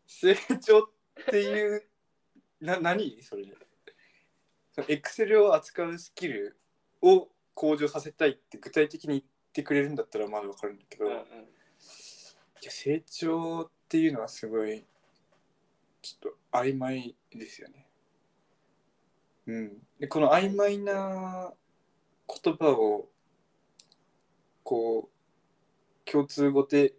[0.06, 0.84] 成長っ
[1.30, 1.84] ていう
[2.62, 3.44] な何それ？
[4.88, 6.58] エクセルを扱うスキル
[7.02, 11.20] を向上させたいって具体的に言ってくれるんだったらまだわかるんだけど、うんうん。
[11.20, 11.22] い
[12.64, 14.86] や成長っていうのはすごい
[16.02, 17.86] ちょっと曖昧ですよね。
[19.48, 21.52] うん、でこの曖昧な
[22.44, 23.08] 言葉を
[24.68, 26.94] こう共通語で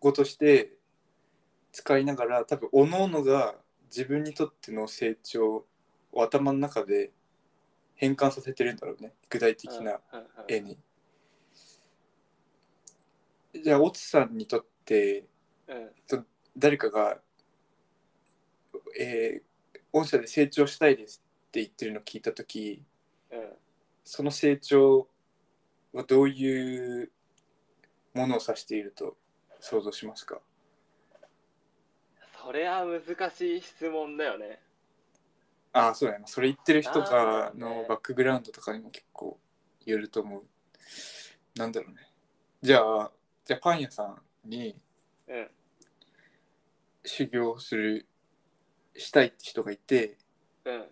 [0.00, 0.72] 語として
[1.70, 3.54] 使いながら多分各々が
[3.86, 5.64] 自分にとっての成長
[6.12, 7.12] を頭の中で
[7.94, 9.12] 変換させてるんだろうね。
[9.30, 10.00] 具体的な
[10.48, 10.76] 絵に。
[13.62, 15.24] じゃあ、オツさんにとって、
[15.68, 16.26] うん。
[16.58, 17.20] 誰かが、
[18.98, 19.42] えー
[19.92, 22.82] 御社で成長したいですって言ってるのを聞いたとき、
[23.30, 23.52] うん。
[24.02, 25.06] その成長
[25.92, 27.10] はどういう
[28.14, 29.16] ものを指していると
[29.60, 30.40] 想像しますか？
[32.44, 34.58] それは難しい質問だよね
[35.72, 36.26] ああ、そうやな。
[36.26, 39.38] それ言ってる人がのバックグラウンドとかにも結構
[39.86, 40.42] 言えると思う。
[41.56, 42.08] なんだろうね。
[42.60, 43.10] じゃあ、
[43.44, 44.76] じゃあパン屋さんに
[45.28, 45.48] うん
[47.04, 48.06] 修行する
[48.96, 50.18] したいって人がいて
[50.64, 50.84] うん。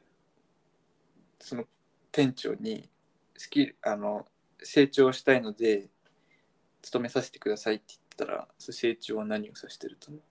[1.39, 1.65] その
[2.13, 2.89] 店長に
[3.37, 4.27] スキルあの
[4.63, 5.89] 成長したいので
[6.83, 10.23] 勤めさせてくださいって言ったら成長は何を指してると思う？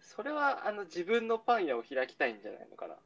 [0.00, 2.96] それはあの自分のパン屋を開きたいんじゃないのかな？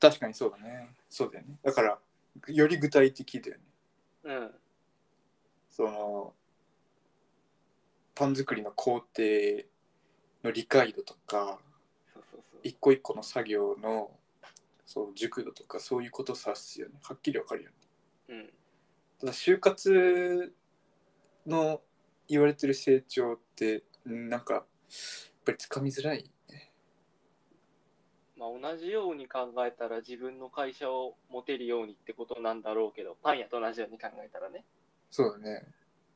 [0.00, 1.98] 確かにそうだねそうだよねだから
[2.48, 3.62] より具体的だよね
[4.24, 4.50] うん。
[5.68, 6.34] その
[8.14, 9.06] パン作りの工程
[10.44, 11.58] の理解度とか。
[12.62, 14.10] 一個一個の作業の
[14.84, 17.74] そう熟度とかそういうことを指すよねはっきりわかるよね
[18.28, 18.50] うん。
[19.28, 20.52] 就活
[21.46, 21.80] の
[22.28, 24.64] 言われてる成長ってうんなんかやっ
[25.44, 26.72] ぱりつかみづらいね。
[28.36, 34.64] まあ同じように考えたら自分の会社を持てるようにってことなんだろうけど、パン屋と同じように考えたらね。
[35.10, 35.66] そうだね。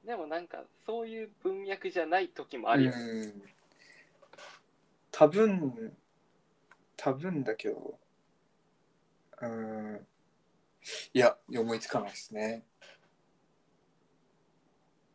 [0.07, 2.91] でもなんかそういう文脈じゃない時もあるよ。
[2.91, 2.97] ね。
[2.97, 3.43] うん。
[5.11, 5.97] 多分
[6.97, 7.99] 多分だけど
[9.43, 10.07] うん。
[11.13, 12.63] いや思いつかないですね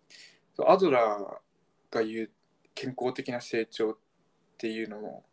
[0.09, 2.31] そうアドラーが言う
[2.73, 3.97] 健康的な成長っ
[4.57, 5.23] ていうのも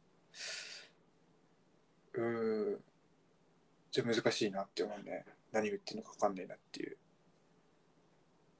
[2.14, 2.80] うん
[3.90, 6.96] じゃあ難しいなって思うね何を言ってるのか分かんないなっていう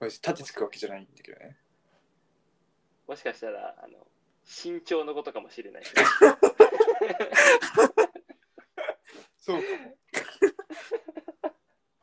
[0.01, 1.57] 立てつくわけじゃないんだけどね
[3.09, 4.07] もしかしたらあの
[4.47, 5.83] 身長のことかもしれない。
[9.39, 9.97] そうかも。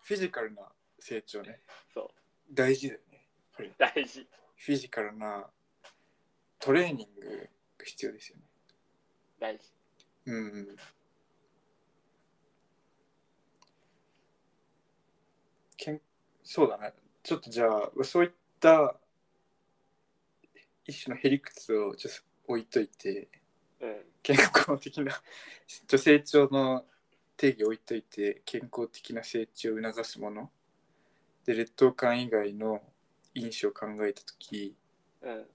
[0.01, 0.64] フィジカルな
[0.99, 1.61] 成長ね。
[1.93, 2.09] そう。
[2.51, 3.28] 大事だよね。
[3.78, 4.28] 大事。
[4.66, 5.45] フィジカルな
[6.57, 8.43] トレーニングが必要ですよね。
[9.38, 9.66] 大事。
[10.26, 10.68] うん。
[15.76, 16.01] けん
[16.45, 16.93] そうだね。
[17.24, 18.95] ちょっとじゃあ、そういった
[20.86, 23.28] 一種のへりくつをちょっと置いといて、
[23.82, 23.95] うん。
[24.22, 25.11] 健康的な
[25.89, 26.86] 女成長の
[27.36, 30.49] 定義を置いといて健康的な成長を促すもの
[31.45, 32.82] で劣等感以外の
[33.34, 34.75] 因子を考えた時
[35.21, 35.45] うん。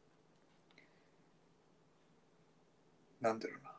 [3.20, 3.70] なんだろうな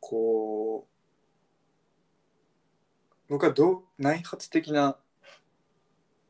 [0.00, 0.94] こう
[3.28, 4.96] 僕はどう内発的な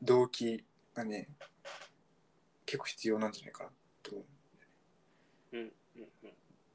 [0.01, 0.63] 動機
[0.93, 1.27] がね
[2.65, 3.69] 結構必要なんじゃないかな
[4.01, 4.25] と思
[5.53, 5.61] ううん。
[5.61, 6.01] うん。
[6.23, 6.31] うん。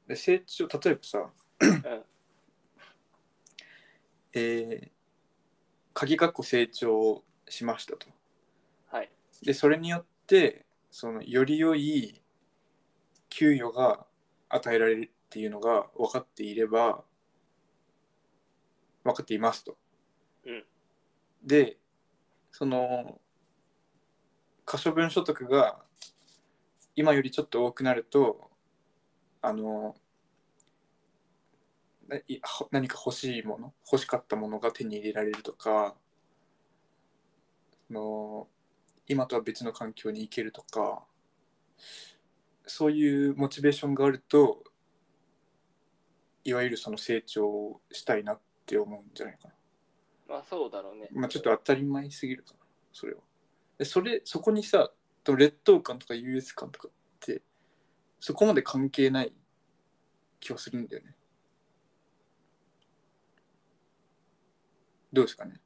[0.07, 2.03] で成長例えばさ、うん。
[4.33, 4.89] えー、
[5.93, 8.07] 鍵括弧成長しましたと。
[8.89, 9.09] はい。
[9.43, 12.21] でそれによってそのより良い
[13.29, 14.05] 給与が
[14.49, 17.03] 与えられるっていうのが分かっていれば
[19.03, 19.77] 分かっていますと。
[20.45, 20.65] うん
[21.43, 21.77] で
[22.51, 23.19] その
[24.65, 25.79] 可処分所得が
[26.95, 28.51] 今よりちょっと多くなると
[29.41, 29.95] あの
[32.71, 33.73] 何か欲しいもの？
[33.89, 35.95] 欲しかったものが手に入れられるとか
[37.87, 38.47] その
[39.07, 41.03] 今とは別の環境に行けるとか
[42.65, 44.63] そういうモチベーションがあると
[46.43, 49.53] いわゆるその成長をしたいなって思うんじゃないかな。
[50.27, 51.07] まあそうだろうね。
[51.11, 52.57] まあちょっと当たり前すぎるかな
[52.91, 53.19] それは。
[53.77, 54.91] でそれそこにさ
[55.23, 57.41] と劣等感とか優越感とかって
[58.19, 59.33] そこまで関係ない
[60.39, 61.15] 気はするんだよね。
[65.13, 65.59] どうですかね？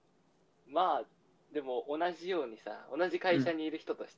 [0.68, 1.06] まあ
[1.54, 4.16] でも同じようにさ同じ会社にいる人とし、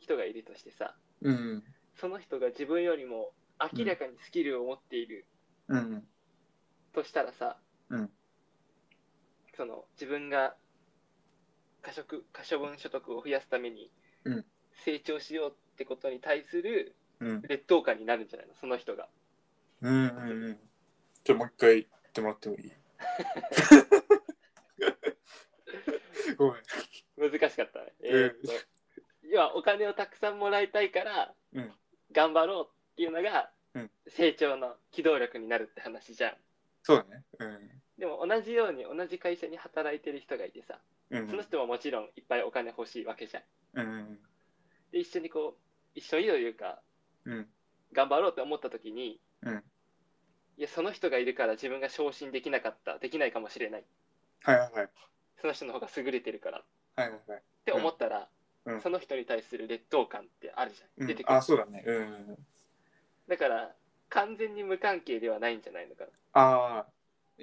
[0.00, 1.64] 人がいるとしてさうん
[1.96, 3.32] その人が自分よりも
[3.76, 5.26] 明らかにスキルを持っている
[5.68, 6.04] うん。
[6.92, 7.56] としたらさ、
[7.90, 8.10] うん。
[9.56, 10.54] その自分が
[11.80, 13.90] 可食可処分所得を増やすために
[14.24, 14.44] うん。
[14.84, 17.42] 成長しようってことに対するうん。
[17.42, 18.54] 劣等感になるんじゃないの？
[18.60, 19.08] その人が。
[19.80, 20.06] うんうん
[20.44, 20.58] うん。
[21.24, 22.72] じゃあもう一回言ってもらってもいい？
[26.36, 27.30] ごめん。
[27.30, 27.80] 難しかった。
[27.80, 27.92] ね。
[28.02, 28.52] えーっと
[29.24, 31.72] 要はお金をたくさんもらいたいからうん。
[32.12, 33.90] 頑張ろうっていうのがうん。
[34.08, 36.36] 成長の機動力になるって話じゃん。
[36.82, 37.24] そうだね。
[37.38, 37.82] うん。
[37.98, 40.80] でも同じように同じ会社に働いてる人がいてさ
[41.10, 41.28] うん。
[41.28, 43.42] その人ももちろんいっぱいお金欲しいわけじゃん。
[43.74, 44.20] うん。
[44.90, 45.60] で一緒にこう
[45.94, 46.82] 一緒にというか
[47.24, 47.48] うん。
[47.92, 49.64] 頑張ろうって思った時にうん。
[50.58, 53.84] いやその人がいるから自分が昇進できなかったできないかもしれない
[54.44, 54.88] はいはいはい。
[55.40, 56.58] その人の方が優れてるから。
[56.60, 56.62] っ
[56.96, 57.42] はいはいはい。
[57.64, 58.28] て思ったら、
[58.64, 58.80] うん。
[58.80, 61.04] その人に対する劣等感ってあるじゃうん。
[61.04, 61.82] ん出てくる、あそうだね。
[61.86, 62.38] うん。
[63.28, 63.74] だから
[64.08, 66.10] 完全に無関係ではないんじゃないのかな。
[66.34, 66.86] ああ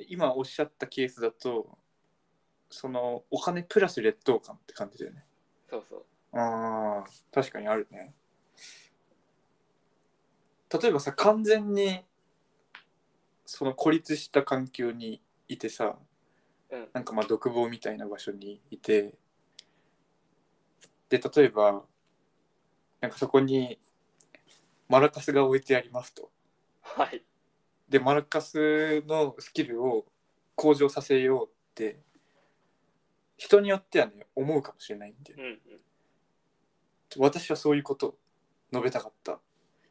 [0.07, 1.77] 今おっしゃったケースだと
[2.69, 5.25] そのお金プラス劣等感って感じだよね。
[5.69, 6.05] そうそう。
[6.37, 8.13] ああ確かにあるね。
[10.71, 12.01] 例えばさ完全に
[13.45, 15.97] その孤立した環境にいてさ
[16.71, 16.89] うん。
[16.93, 19.13] なんかまあ独房みたいな場所にいて
[21.09, 21.83] で例えば
[23.01, 23.79] なんかそこに
[24.87, 26.31] マラカスが置いてありますと。
[26.81, 27.23] はい。
[27.87, 30.05] でマラカスのスキルを
[30.55, 31.99] 向上させようって
[33.37, 35.59] 人によってはね思うかもしれないんでうんうん。
[37.17, 38.15] 私はそういうことを
[38.71, 39.39] 述べたかった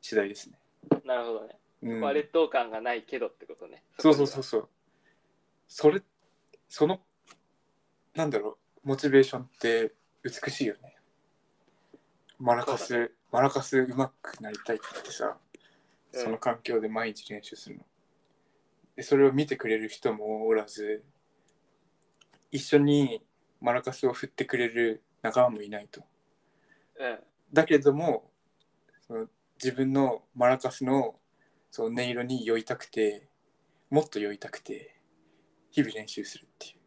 [0.00, 0.58] 次第ですね、
[1.04, 2.00] なるほどね、うん。
[2.00, 3.82] まあ劣等感がないけどってことね。
[3.98, 4.68] そうそうそうそう。
[5.66, 6.00] それ
[6.68, 7.00] その
[8.14, 9.92] なんだろうモチベーションって
[10.22, 10.96] 美しいよね。
[12.38, 15.36] マラカス、マラカスうまくなりたいってさ
[16.12, 16.24] うん。
[16.24, 17.82] その環境で毎日練習するの、
[18.96, 21.04] でそれを見てくれる人もおらず
[22.50, 23.22] 一緒に
[23.60, 26.02] マラカスを振ってくれる仲間もいないと。
[26.98, 27.18] うん。
[27.52, 28.30] だけども
[29.06, 29.26] その
[29.62, 31.16] 自分のマラカスの
[31.70, 33.28] その音色に酔いたくて
[33.90, 34.97] もっと酔いたくて
[35.70, 36.78] 日々練習するっていう。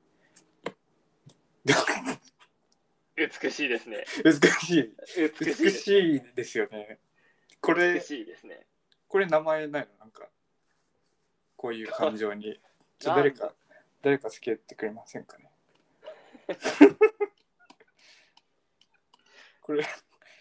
[3.43, 4.05] 美しいですね。
[4.23, 4.93] 美しい。
[5.39, 6.99] 美しい美ですよね。
[7.59, 8.65] これ美しいですね。
[9.07, 9.99] これ名前ないの？
[9.99, 10.27] なんか
[11.55, 12.59] こういう感情に。
[12.97, 13.53] ちょなん誰か
[14.01, 15.51] 誰か付き合ってくれませんかね？
[19.61, 19.85] これい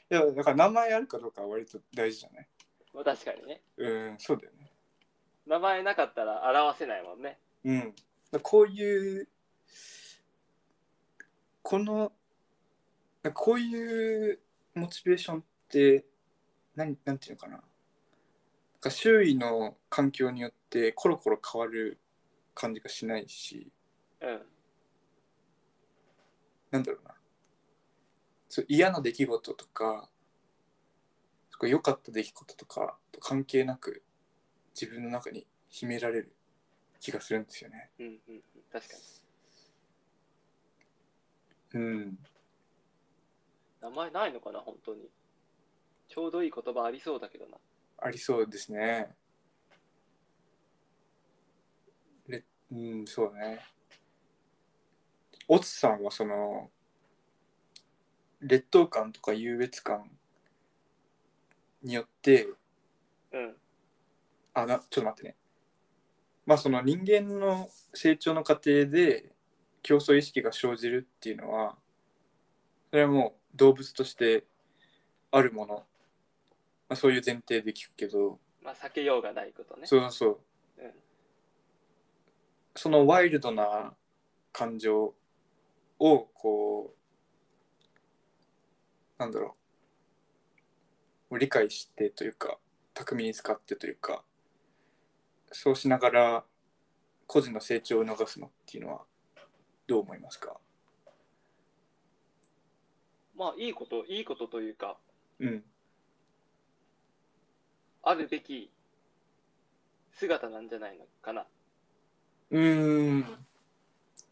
[0.09, 2.49] やだから名前あるかどうかは割と大事じゃない？
[2.95, 3.63] まあ確かにね。
[3.77, 4.73] うんそうだよね。
[5.47, 7.39] 名前なかったら表せないもんね。
[7.65, 7.81] うん。
[7.81, 7.87] だ
[8.39, 9.29] こういう
[11.63, 12.13] この
[13.35, 14.41] こういう
[14.75, 16.07] モチベーションって
[16.77, 17.53] 何なんていうのかな。
[17.55, 17.63] なん
[18.81, 21.99] か周囲の環境によってコロコロ変わる
[22.55, 23.71] 感じがしないし。
[24.21, 24.43] うん。
[26.71, 27.15] なんだろうな。
[28.49, 30.09] そう嫌な出来事とか
[31.69, 34.03] 良かった出来事とかと関係なく
[34.75, 36.35] 自分の中に秘められる
[37.01, 37.91] 気がするんですよね。
[37.99, 38.43] うんうんうん
[38.73, 39.01] 確かに
[41.73, 42.19] うん、
[43.81, 45.09] 名前ないのかな本当に
[46.09, 47.59] ちょうどいい言葉ありそうだけどな
[47.99, 49.15] ありそうですね。
[52.29, 53.61] れうん、そうね。
[55.47, 56.71] オツさんはその
[58.41, 60.11] 劣等感とか優越感
[61.83, 62.49] によって
[63.33, 63.57] うん
[64.55, 65.37] あなちょっと待ってね
[66.51, 69.31] まあその人間の成長の過程で
[69.85, 71.77] 競争意識が生じるっていうのは
[72.91, 74.43] それはもう動物として
[75.31, 75.85] あるもの、ま
[76.89, 78.41] あ、そういう前提で聞くけど。
[78.65, 79.87] まあ避けようがないことね。
[79.87, 80.39] そうそう
[80.79, 80.91] うん。
[82.75, 83.93] そのワイルドな
[84.51, 85.15] 感情
[86.01, 86.97] をこ
[89.21, 89.55] うなんだろ
[91.31, 91.39] う。
[91.39, 92.59] 理解してというか
[92.95, 94.25] 巧みに使ってというか
[95.53, 96.45] そうしながら
[97.27, 99.03] 個人の成長を促すのっていうのは
[99.87, 100.57] どう思いますか？
[103.37, 104.97] まあいいこといいことというか
[105.39, 105.65] うん。
[108.03, 108.71] あるべき
[110.13, 111.47] 姿なんじゃないのかな。
[112.51, 113.25] うーん。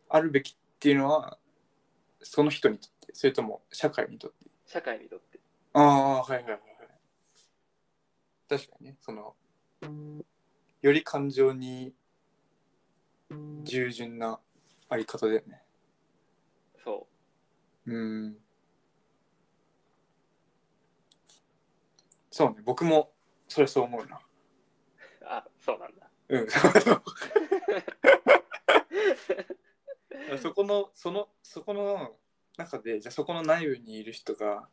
[0.08, 1.38] あるべきっていうのは
[2.22, 4.36] その人にとってそれとも社会にとって？
[4.66, 5.38] 社会にとって。
[5.74, 6.60] ああはいはいはいはい。
[8.48, 9.34] 確かにねその
[10.82, 11.92] より感情に
[13.64, 14.38] 従順な
[14.88, 15.62] あり方だよね。
[16.84, 17.06] そ
[17.86, 17.92] う。
[17.92, 18.36] うん。
[22.30, 22.56] そうね。
[22.64, 23.12] 僕も
[23.48, 24.20] それそう思うな。
[25.26, 26.08] あそうなんだ。
[26.28, 26.48] うん。
[30.38, 32.16] そこのそのそこの
[32.56, 34.68] 中でじゃあそこの内部にいる人が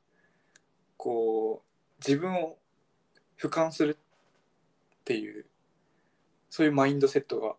[0.98, 1.68] こう
[2.06, 2.58] 自分を
[3.40, 5.46] 俯瞰するっていう
[6.56, 7.56] そういうマインドセットが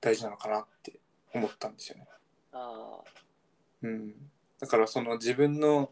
[0.00, 0.98] 大事なのかなって
[1.34, 2.06] 思ったんですよね。
[2.54, 3.00] あ
[3.82, 4.14] うん、
[4.58, 5.90] だからその自分の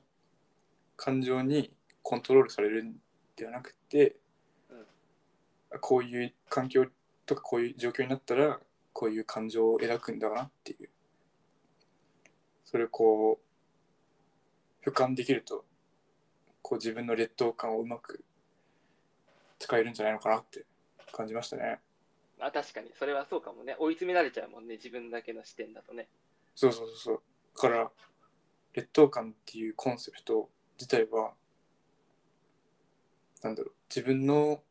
[0.97, 1.70] 感情に
[2.03, 2.95] コントロールされるん
[3.37, 4.16] ではなくて、
[5.82, 6.87] こういう環境
[7.26, 8.59] とかこういう状況になったら
[8.95, 10.89] こういう感情を描くんだなっていう。
[12.64, 13.39] それをこ
[14.87, 15.66] う俯瞰できると
[16.62, 18.24] こう自分の劣等感をうまく
[19.59, 20.64] 使えるんじゃないのかなって
[21.17, 21.81] 感じましたね。
[22.39, 26.09] ーまあ確かにそれはそうかもね追い詰められちゃうもんね自分だけの視点だとね
[26.55, 27.23] そうそうそうそう。
[27.55, 27.91] だから、
[28.73, 31.33] 劣等感っていうコンセプト自体は、
[33.43, 34.62] なんだろう、自分の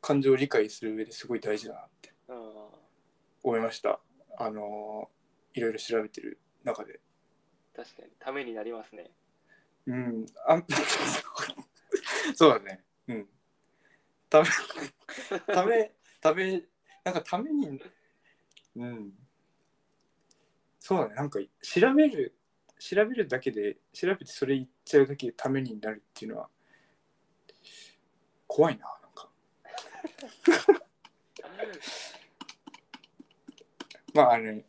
[0.00, 2.36] 感情を理解する上ですごい大事だなってうん
[3.42, 4.00] 思いました。
[4.38, 5.18] あのー
[5.54, 7.00] いろいろ調べてる中で。
[7.74, 9.10] 確かにためになりますね
[9.86, 10.26] うん。
[10.46, 10.62] あ
[12.36, 12.84] そうだね。
[13.08, 13.28] うん。
[14.28, 14.48] ため、
[15.54, 16.62] ためため
[17.04, 17.80] なんかために
[18.76, 19.12] うん。
[20.78, 21.14] そうだね。
[21.14, 22.34] なんか調べる
[22.78, 26.48] 調べるだけで調べてそれ言っちゃうだけでためになるっていうのは
[28.46, 29.28] 怖いななんか。
[34.14, 34.62] まああの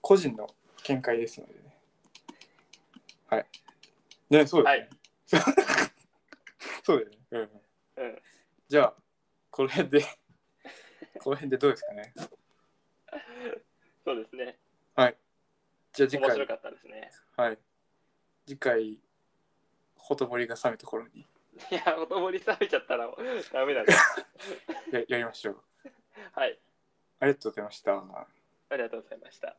[0.00, 0.48] 個人の
[0.84, 1.76] 見解ですのでね。
[3.28, 3.46] はい。
[4.30, 4.90] ねそうだよね、
[6.84, 7.52] そうだよね。
[7.96, 8.04] うん。
[8.04, 8.22] うん。
[8.72, 8.94] じゃあ
[9.50, 10.00] この辺で
[11.20, 12.14] この辺でどうですかね？
[14.02, 14.56] そうですね。
[15.92, 17.10] じゃあ次回面白かったですね。
[17.36, 17.58] はい
[18.46, 18.98] 次回
[19.94, 21.26] ほとぼりが冷めた頃にい
[21.70, 23.10] や、ほとぼり冷めちゃったら
[23.52, 23.94] ダメだね。
[24.90, 25.62] ややりましょう
[26.32, 26.58] はい。
[27.20, 28.26] ありがとうございましたあ
[28.70, 29.54] りがとうございました。